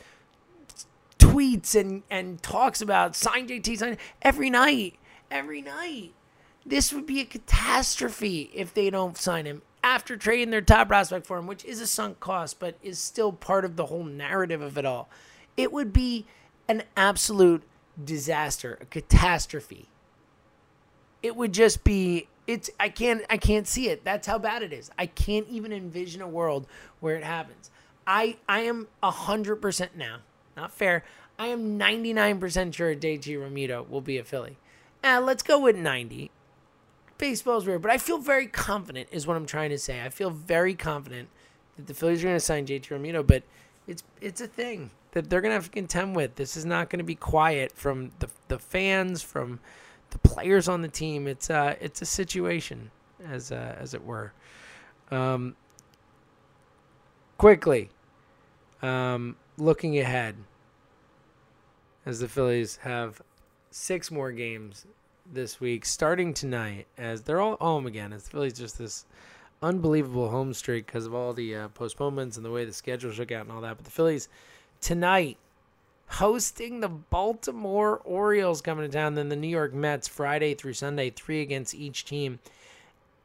tweets 1.18 1.74
and 1.74 2.03
and 2.11 2.42
talks 2.42 2.81
about 2.81 3.16
sign 3.16 3.48
JT 3.48 3.79
sign 3.79 3.98
every 4.22 4.50
night, 4.50 4.98
every 5.31 5.62
night. 5.62 6.12
This 6.66 6.92
would 6.92 7.07
be 7.07 7.20
a 7.20 7.24
catastrophe 7.24 8.50
if 8.55 8.72
they 8.72 8.88
don't 8.88 9.18
sign 9.18 9.44
him 9.44 9.62
after 9.85 10.16
trading 10.16 10.49
their 10.49 10.62
top 10.62 10.88
prospect 10.88 11.27
for 11.27 11.37
him, 11.37 11.47
which 11.47 11.62
is 11.64 11.79
a 11.79 11.87
sunk 11.87 12.18
cost, 12.18 12.59
but 12.59 12.75
is 12.83 12.99
still 12.99 13.33
part 13.33 13.66
of 13.66 13.77
the 13.77 13.87
whole 13.87 14.03
narrative 14.03 14.62
of 14.62 14.79
it 14.79 14.87
all. 14.87 15.11
It 15.59 15.70
would 15.73 15.92
be 15.92 16.25
an 16.66 16.85
absolute 16.97 17.62
disaster, 18.03 18.79
a 18.81 18.87
catastrophe. 18.87 19.90
It 21.23 21.37
would 21.37 21.53
just 21.53 21.85
be 21.85 22.29
it's 22.47 22.70
I 22.81 22.88
can't 22.88 23.23
I 23.29 23.37
can't 23.37 23.68
see 23.68 23.90
it. 23.90 24.05
That's 24.05 24.27
how 24.27 24.38
bad 24.38 24.62
it 24.62 24.73
is. 24.73 24.90
I 24.99 25.05
can't 25.05 25.47
even 25.49 25.70
envision 25.70 26.23
a 26.23 26.29
world 26.29 26.66
where 27.01 27.16
it 27.16 27.25
happens. 27.25 27.70
I 28.07 28.38
I 28.49 28.61
am 28.61 28.88
100% 29.03 29.88
now. 29.94 30.16
Not 30.57 30.73
fair. 30.73 31.05
I 31.38 31.49
am 31.49 31.79
99% 31.79 32.73
sure 32.73 32.94
JT 32.94 33.25
Realmuto 33.25 33.88
will 33.88 34.01
be 34.01 34.16
a 34.16 34.25
Philly. 34.25 34.57
Uh, 35.03 35.20
let's 35.23 35.42
go 35.42 35.59
with 35.59 35.77
90 35.77 36.31
baseball's 37.18 37.66
weird, 37.66 37.83
but 37.83 37.90
I 37.90 37.98
feel 37.98 38.18
very 38.18 38.46
confident, 38.46 39.09
is 39.11 39.27
what 39.27 39.37
I'm 39.37 39.46
trying 39.46 39.70
to 39.70 39.79
say. 39.79 40.03
I 40.03 40.09
feel 40.09 40.31
very 40.31 40.74
confident 40.74 41.29
that 41.77 41.87
the 41.87 41.94
Phillies 41.94 42.22
are 42.22 42.29
going 42.29 42.37
to 42.37 42.40
sign 42.40 42.66
JT 42.66 42.88
Realmuto, 42.88 43.27
but 43.27 43.42
it's 43.87 44.03
it's 44.20 44.40
a 44.40 44.46
thing 44.46 44.90
that 45.12 45.31
they're 45.31 45.40
going 45.40 45.50
to 45.50 45.55
have 45.55 45.64
to 45.64 45.70
contend 45.70 46.16
with. 46.16 46.37
This 46.37 46.57
is 46.57 46.64
not 46.64 46.90
going 46.90 46.98
to 46.98 47.05
be 47.05 47.14
quiet 47.14 47.72
from 47.72 48.12
the 48.18 48.29
the 48.48 48.59
fans, 48.59 49.22
from 49.22 49.61
the 50.11 50.18
players 50.18 50.68
on 50.68 50.83
the 50.83 50.88
team. 50.88 51.27
It's 51.27 51.50
uh 51.50 51.77
it's 51.81 52.03
a 52.03 52.07
situation, 52.07 52.90
as 53.27 53.53
uh, 53.53 53.77
as 53.79 53.94
it 53.94 54.05
were. 54.05 54.33
Um, 55.11 55.57
quickly, 57.38 57.90
um, 58.83 59.37
looking 59.59 59.98
ahead, 59.98 60.37
as 62.07 62.20
the 62.20 62.29
Phillies 62.29 62.77
have 62.83 63.20
six 63.70 64.11
more 64.11 64.33
games 64.33 64.87
this 65.33 65.61
week, 65.61 65.85
starting 65.85 66.35
tonight, 66.35 66.87
as 66.99 67.23
they're 67.23 67.41
all 67.41 67.57
home 67.57 67.87
again. 67.87 68.13
It's 68.13 68.33
really 68.35 68.51
just 68.51 68.79
this 68.79 69.05
unbelievable 69.63 70.31
home 70.31 70.53
streak 70.53 70.87
because 70.87 71.07
of 71.07 71.15
all 71.15 71.33
the 71.33 71.57
uh, 71.57 71.69
postponements 71.69 72.37
and 72.37 72.45
the 72.45 72.51
way 72.51 72.65
the 72.65 72.73
schedule 72.73 73.13
shook 73.13 73.33
out 73.33 73.43
and 73.43 73.53
all 73.53 73.61
that. 73.63 73.77
But 73.77 73.85
the 73.85 73.91
Phillies 73.91 74.29
tonight 74.81 75.39
hosting 76.07 76.81
the 76.81 76.89
Baltimore 76.89 77.99
Orioles 78.05 78.61
coming 78.61 78.89
to 78.89 78.93
town, 78.93 79.15
then 79.15 79.31
the 79.31 79.37
New 79.37 79.49
York 79.49 79.73
Mets 79.73 80.07
Friday 80.07 80.55
through 80.55 80.75
Sunday, 80.75 81.11
three 81.11 81.41
against 81.41 81.75
each 81.75 82.05
team. 82.05 82.39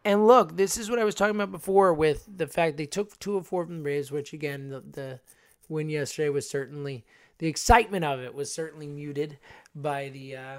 And 0.05 0.25
look, 0.25 0.55
this 0.55 0.77
is 0.77 0.89
what 0.89 0.99
I 0.99 1.03
was 1.03 1.15
talking 1.15 1.35
about 1.35 1.51
before 1.51 1.93
with 1.93 2.25
the 2.37 2.47
fact 2.47 2.77
they 2.77 2.85
took 2.85 3.19
two 3.19 3.35
of 3.35 3.47
four 3.47 3.65
from 3.65 3.77
the 3.77 3.83
Braves, 3.83 4.11
which 4.11 4.31
again, 4.31 4.69
the, 4.69 4.79
the 4.79 5.19
win 5.67 5.89
yesterday 5.89 6.29
was 6.29 6.49
certainly 6.49 7.03
the 7.39 7.47
excitement 7.47 8.05
of 8.05 8.19
it 8.19 8.33
was 8.33 8.53
certainly 8.53 8.87
muted 8.87 9.37
by 9.75 10.09
the 10.09 10.35
uh, 10.35 10.57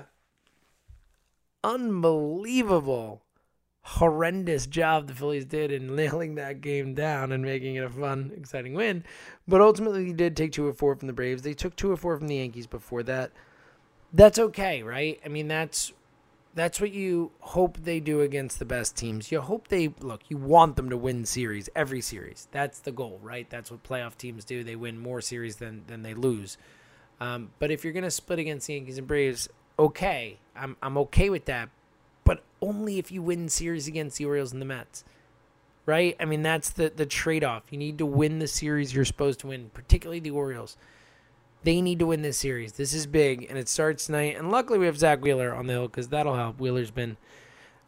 unbelievable, 1.63 3.23
horrendous 3.83 4.67
job 4.67 5.07
the 5.07 5.15
Phillies 5.15 5.45
did 5.45 5.73
in 5.73 5.95
nailing 5.97 6.37
that 6.37 6.61
game 6.61 6.95
down 6.95 7.33
and 7.33 7.43
making 7.43 7.77
it 7.77 7.85
a 7.85 7.91
fun, 7.91 8.33
exciting 8.37 8.75
win. 8.75 9.05
But 9.49 9.61
ultimately, 9.61 10.05
they 10.05 10.13
did 10.13 10.37
take 10.37 10.53
two 10.53 10.67
or 10.67 10.73
four 10.73 10.95
from 10.97 11.07
the 11.07 11.13
Braves. 11.13 11.43
They 11.43 11.55
took 11.55 11.77
two 11.77 11.91
or 11.91 11.97
four 11.97 12.17
from 12.17 12.29
the 12.29 12.37
Yankees 12.37 12.67
before 12.67 13.03
that. 13.05 13.33
That's 14.13 14.39
okay, 14.39 14.83
right? 14.83 15.21
I 15.25 15.29
mean, 15.29 15.49
that's 15.49 15.93
that's 16.55 16.81
what 16.81 16.91
you 16.91 17.31
hope 17.39 17.79
they 17.79 18.01
do 18.01 18.23
against 18.23 18.59
the 18.59 18.65
best 18.65 18.97
teams. 18.97 19.31
You 19.31 19.41
hope 19.41 19.69
they 19.69 19.95
look. 20.01 20.23
You 20.29 20.37
want 20.37 20.75
them 20.75 20.91
to 20.91 20.97
win 20.97 21.25
series, 21.25 21.69
every 21.77 22.01
series. 22.01 22.49
That's 22.51 22.81
the 22.81 22.91
goal, 22.91 23.21
right? 23.23 23.49
That's 23.49 23.71
what 23.71 23.85
playoff 23.85 24.17
teams 24.17 24.45
do. 24.45 24.65
They 24.65 24.75
win 24.77 24.99
more 24.99 25.21
series 25.21 25.57
than 25.57 25.85
than 25.87 26.03
they 26.03 26.15
lose. 26.15 26.59
Um, 27.21 27.51
but 27.59 27.71
if 27.71 27.85
you're 27.85 27.93
going 27.93 28.05
to 28.05 28.11
split 28.11 28.39
against 28.39 28.67
the 28.67 28.75
Yankees 28.75 28.97
and 28.97 29.07
Braves, 29.07 29.49
okay. 29.81 30.39
I'm 30.55 30.77
I'm 30.83 30.97
okay 30.99 31.31
with 31.31 31.47
that, 31.47 31.71
but 32.25 32.43
only 32.61 32.99
if 32.99 33.11
you 33.11 33.23
win 33.23 33.49
series 33.49 33.89
against 33.89 34.19
the 34.19 34.27
Orioles 34.27 34.53
and 34.53 34.61
the 34.61 34.67
Mets. 34.67 35.05
Right? 35.87 36.15
I 36.21 36.25
mean, 36.25 36.43
that's 36.43 36.71
the 36.71 36.93
the 36.95 37.07
trade-off. 37.07 37.65
You 37.71 37.79
need 37.79 37.99
to 37.99 38.07
win 38.07 38.39
the 38.39 38.47
series 38.47 38.95
you're 38.95 39.05
supposed 39.05 39.41
to 39.41 39.49
win, 39.49 39.71
particularly 39.75 40.21
the 40.21 40.31
Orioles. 40.31 40.77
They 41.63 41.81
need 41.81 41.99
to 41.99 42.07
win 42.07 42.23
this 42.23 42.39
series. 42.39 42.75
This 42.75 42.95
is 42.95 43.07
big, 43.07 43.47
and 43.49 43.59
it 43.59 43.69
starts 43.69 44.07
tonight. 44.07 44.37
And 44.37 44.51
luckily, 44.51 44.79
we 44.79 44.87
have 44.87 44.99
Zack 44.99 45.23
Wheeler 45.23 45.53
on 45.53 45.67
the 45.67 45.75
hill 45.75 45.89
because 45.89 46.09
that'll 46.09 46.37
help. 46.37 46.61
Wheeler's 46.61 46.91
been 46.91 47.17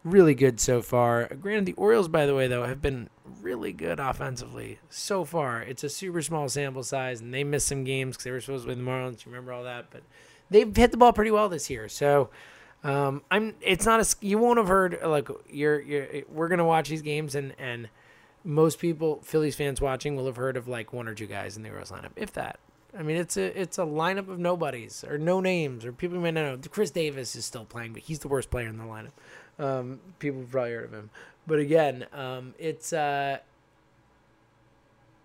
really 0.04 0.34
good 0.34 0.60
so 0.60 0.82
far. 0.82 1.26
Granted, 1.40 1.66
the 1.66 1.72
Orioles, 1.74 2.08
by 2.08 2.26
the 2.26 2.34
way, 2.34 2.48
though, 2.48 2.64
have 2.64 2.82
been 2.82 3.08
really 3.40 3.72
good 3.72 4.00
offensively 4.00 4.78
so 4.90 5.24
far. 5.24 5.62
It's 5.62 5.84
a 5.84 5.88
super 5.88 6.22
small 6.22 6.48
sample 6.48 6.82
size, 6.82 7.20
and 7.20 7.32
they 7.32 7.44
missed 7.44 7.68
some 7.68 7.84
games 7.84 8.16
because 8.16 8.24
they 8.24 8.30
were 8.30 8.40
supposed 8.40 8.64
to 8.64 8.68
win 8.68 8.84
the 8.84 8.90
Marlins. 8.90 9.24
You 9.24 9.30
remember 9.30 9.52
all 9.52 9.64
that, 9.64 9.86
but 9.90 10.02
they've 10.52 10.76
hit 10.76 10.90
the 10.90 10.96
ball 10.96 11.12
pretty 11.12 11.30
well 11.30 11.48
this 11.48 11.68
year. 11.68 11.88
So 11.88 12.30
um, 12.84 13.22
I'm. 13.30 13.54
It's 13.60 13.86
not 13.86 14.00
a. 14.00 14.16
You 14.24 14.38
won't 14.38 14.58
have 14.58 14.68
heard 14.68 14.98
like 15.04 15.28
you're. 15.50 15.80
You're. 15.80 16.06
We're 16.30 16.48
gonna 16.48 16.64
watch 16.64 16.88
these 16.88 17.02
games 17.02 17.34
and 17.34 17.54
and 17.58 17.88
most 18.44 18.78
people, 18.78 19.20
Phillies 19.22 19.54
fans 19.54 19.80
watching, 19.80 20.16
will 20.16 20.26
have 20.26 20.36
heard 20.36 20.56
of 20.56 20.68
like 20.68 20.92
one 20.92 21.08
or 21.08 21.14
two 21.14 21.26
guys 21.26 21.56
in 21.56 21.62
the 21.62 21.70
Orioles 21.70 21.90
lineup, 21.90 22.10
if 22.16 22.32
that. 22.32 22.58
I 22.96 23.02
mean, 23.02 23.16
it's 23.16 23.36
a 23.36 23.58
it's 23.58 23.78
a 23.78 23.82
lineup 23.82 24.28
of 24.28 24.38
nobodies 24.38 25.04
or 25.08 25.16
no 25.16 25.40
names 25.40 25.84
or 25.84 25.92
people 25.92 26.16
you 26.16 26.22
may 26.22 26.30
not 26.30 26.42
know. 26.42 26.58
Chris 26.70 26.90
Davis 26.90 27.34
is 27.36 27.44
still 27.44 27.64
playing, 27.64 27.92
but 27.92 28.02
he's 28.02 28.18
the 28.18 28.28
worst 28.28 28.50
player 28.50 28.68
in 28.68 28.78
the 28.78 28.84
lineup. 28.84 29.12
Um, 29.58 30.00
people 30.18 30.40
have 30.40 30.50
probably 30.50 30.72
heard 30.72 30.84
of 30.84 30.92
him, 30.92 31.10
but 31.46 31.58
again, 31.58 32.06
um, 32.12 32.54
it's 32.58 32.92
uh, 32.92 33.38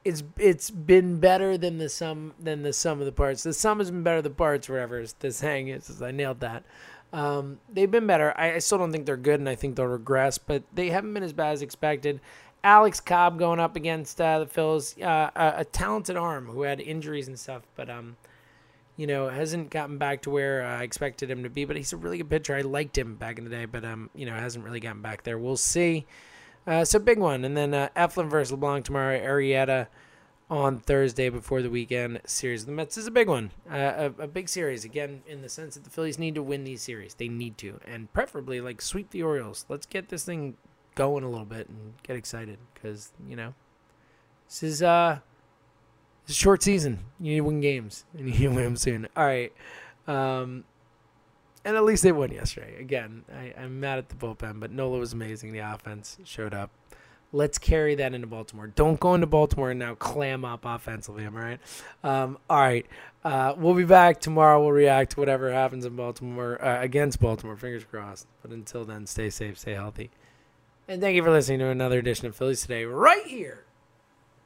it's 0.08 0.24
it's 0.38 0.70
been 0.70 1.20
better 1.20 1.58
than 1.58 1.78
the 1.78 1.90
sum 1.90 2.34
than 2.40 2.64
the 2.64 2.74
sum 2.74 3.00
of 3.00 3.06
the 3.06 3.12
parts. 3.12 3.44
The 3.44 3.54
sum 3.54 3.80
has 3.80 3.92
been 3.92 4.04
better 4.04 4.22
than 4.22 4.32
the 4.32 4.38
parts, 4.38 4.70
whatever 4.70 5.06
the 5.20 5.32
saying 5.32 5.68
is. 5.68 6.02
I 6.02 6.12
nailed 6.12 6.40
that. 6.40 6.64
Um, 7.12 7.60
they've 7.72 7.90
been 7.90 8.08
better. 8.08 8.34
I, 8.38 8.56
I, 8.56 8.60
still 8.60 8.78
don't 8.78 8.92
think 8.92 9.06
they're 9.06 9.16
good, 9.16 9.40
and 9.40 9.48
I 9.48 9.56
think 9.56 9.76
they'll 9.76 9.86
regress, 9.86 10.38
but 10.38 10.64
they 10.74 10.90
haven't 10.90 11.14
been 11.14 11.24
as 11.24 11.32
bad 11.32 11.54
as 11.54 11.62
expected. 11.62 12.20
Alex 12.66 13.00
Cobb 13.00 13.40
going 13.40 13.62
up 13.62 13.78
against 13.78 14.20
uh, 14.20 14.40
the 14.40 14.46
Phils, 14.46 15.02
uh, 15.02 15.32
a, 15.34 15.62
a, 15.62 15.66
talented 15.66 16.18
arm 16.18 16.48
who 16.48 16.64
had 16.64 16.82
injuries 16.82 17.30
and 17.30 17.40
stuff, 17.40 17.64
but 17.76 17.90
um, 17.90 18.18
you 18.98 19.08
know, 19.08 19.30
hasn't 19.30 19.70
gotten 19.70 19.98
back 19.98 20.24
to 20.24 20.30
where 20.30 20.66
I 20.66 20.84
expected 20.84 21.32
him 21.32 21.44
to 21.44 21.50
be. 21.50 21.64
But 21.64 21.78
he's 21.78 21.94
a 21.94 21.98
really 21.98 22.18
good 22.18 22.30
pitcher. 22.30 22.56
I 22.56 22.62
liked 22.62 22.98
him 22.98 23.16
back 23.16 23.38
in 23.38 23.46
the 23.46 23.50
day, 23.50 23.66
but 23.66 23.86
um, 23.86 24.10
you 24.14 24.26
know, 24.26 24.34
hasn't 24.34 24.66
really 24.66 24.82
gotten 24.82 25.02
back 25.02 25.24
there. 25.24 25.38
We'll 25.38 25.56
see. 25.58 26.06
Uh, 26.68 26.86
a 26.94 27.00
big 27.00 27.18
one, 27.18 27.46
and 27.46 27.56
then 27.56 27.74
uh, 27.74 27.88
Eflin 27.96 28.30
versus 28.30 28.52
LeBlanc 28.52 28.84
tomorrow. 28.84 29.18
Arrieta 29.20 29.88
on 30.50 30.80
Thursday 30.80 31.30
before 31.30 31.62
the 31.62 31.70
weekend 31.70 32.22
series 32.26 32.62
of 32.64 32.68
the 32.68 32.74
Mets 32.74 32.98
is 32.98 33.08
a 33.08 33.12
big 33.12 33.30
one, 33.30 33.52
uh, 33.72 34.10
a, 34.20 34.24
a, 34.24 34.28
big 34.28 34.48
series 34.48 34.86
again 34.86 35.22
in 35.28 35.42
the 35.42 35.50
sense 35.50 35.76
that 35.76 35.84
the 35.84 35.90
Phillies 35.90 36.18
need 36.18 36.36
to 36.36 36.44
win 36.44 36.64
these 36.64 36.82
series. 36.82 37.14
They 37.14 37.28
need 37.28 37.58
to, 37.60 37.80
and 37.86 38.12
preferably 38.14 38.60
like 38.60 38.82
sweep 38.82 39.12
the 39.12 39.24
Orioles. 39.24 39.66
Let's 39.70 39.86
get 39.86 40.10
this 40.10 40.26
thing 40.26 40.58
going 40.96 41.24
a 41.24 41.30
little 41.30 41.46
bit 41.46 41.70
and 41.70 41.94
get 42.04 42.16
excited 42.16 42.58
because 42.74 43.12
you 43.30 43.36
know 43.36 43.54
this 44.48 44.64
is 44.64 44.82
uh 44.82 45.20
it's 46.24 46.32
a 46.32 46.36
short 46.36 46.64
season. 46.64 47.00
You 47.20 47.32
need 47.32 47.38
to 47.38 47.44
win 47.44 47.62
games 47.62 48.04
and 48.18 48.28
you 48.28 48.34
need 48.34 48.40
to 48.40 48.48
win 48.50 48.64
them 48.64 48.78
soon. 48.78 49.08
All 49.16 49.26
right. 49.26 49.54
Um, 50.08 50.66
and 51.68 51.76
at 51.76 51.84
least 51.84 52.02
they 52.02 52.14
won 52.14 52.32
yesterday. 52.32 52.80
Again, 52.80 53.26
I, 53.30 53.54
I'm 53.62 53.82
mad 53.82 53.98
at 53.98 54.08
the 54.08 54.16
bullpen, 54.16 54.62
but 54.62 54.72
Nola 54.72 55.00
was 55.00 55.12
amazing. 55.12 55.52
The 55.52 55.60
offense 55.60 56.18
showed 56.24 56.54
up. 56.54 56.72
Let's 57.34 57.58
carry 57.58 57.94
that 57.96 58.14
into 58.14 58.26
Baltimore. 58.26 58.68
Don't 58.68 58.98
go 59.02 59.14
into 59.14 59.28
Baltimore 59.28 59.72
and 59.72 59.80
now 59.80 59.94
clam 59.96 60.46
up 60.46 60.64
offensively. 60.64 61.26
Am 61.26 61.36
I 61.36 61.42
right? 61.42 61.60
Um, 62.06 62.38
all 62.50 62.62
right. 62.62 62.86
Uh, 63.22 63.54
we'll 63.58 63.74
be 63.74 63.84
back 63.84 64.22
tomorrow. 64.22 64.62
We'll 64.62 64.72
react 64.72 65.12
to 65.12 65.20
whatever 65.20 65.52
happens 65.52 65.84
in 65.84 65.98
Baltimore 65.98 66.64
uh, 66.64 66.82
against 66.82 67.20
Baltimore. 67.20 67.58
Fingers 67.58 67.84
crossed. 67.84 68.28
But 68.42 68.52
until 68.52 68.86
then, 68.86 69.06
stay 69.06 69.30
safe, 69.30 69.60
stay 69.60 69.74
healthy. 69.74 70.10
And 70.88 71.02
thank 71.02 71.18
you 71.18 71.24
for 71.24 71.32
listening 71.32 71.60
to 71.60 71.68
another 71.68 72.00
edition 72.00 72.28
of 72.28 72.36
Phillies 72.38 72.62
Today 72.62 72.86
right 72.86 73.26
here 73.26 73.66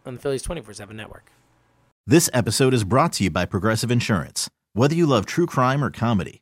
on 0.08 0.16
the 0.16 0.20
Phillies 0.20 0.42
24 0.42 0.74
7 0.74 0.98
network. 0.98 1.32
This 2.08 2.32
episode 2.34 2.74
is 2.74 2.84
brought 2.84 3.14
to 3.14 3.26
you 3.26 3.30
by 3.30 3.46
Progressive 3.46 3.92
Insurance. 3.92 4.50
Whether 4.74 4.96
you 4.96 5.06
love 5.06 5.28
true 5.28 5.46
crime 5.46 5.84
or 5.84 5.92
comedy, 5.92 6.42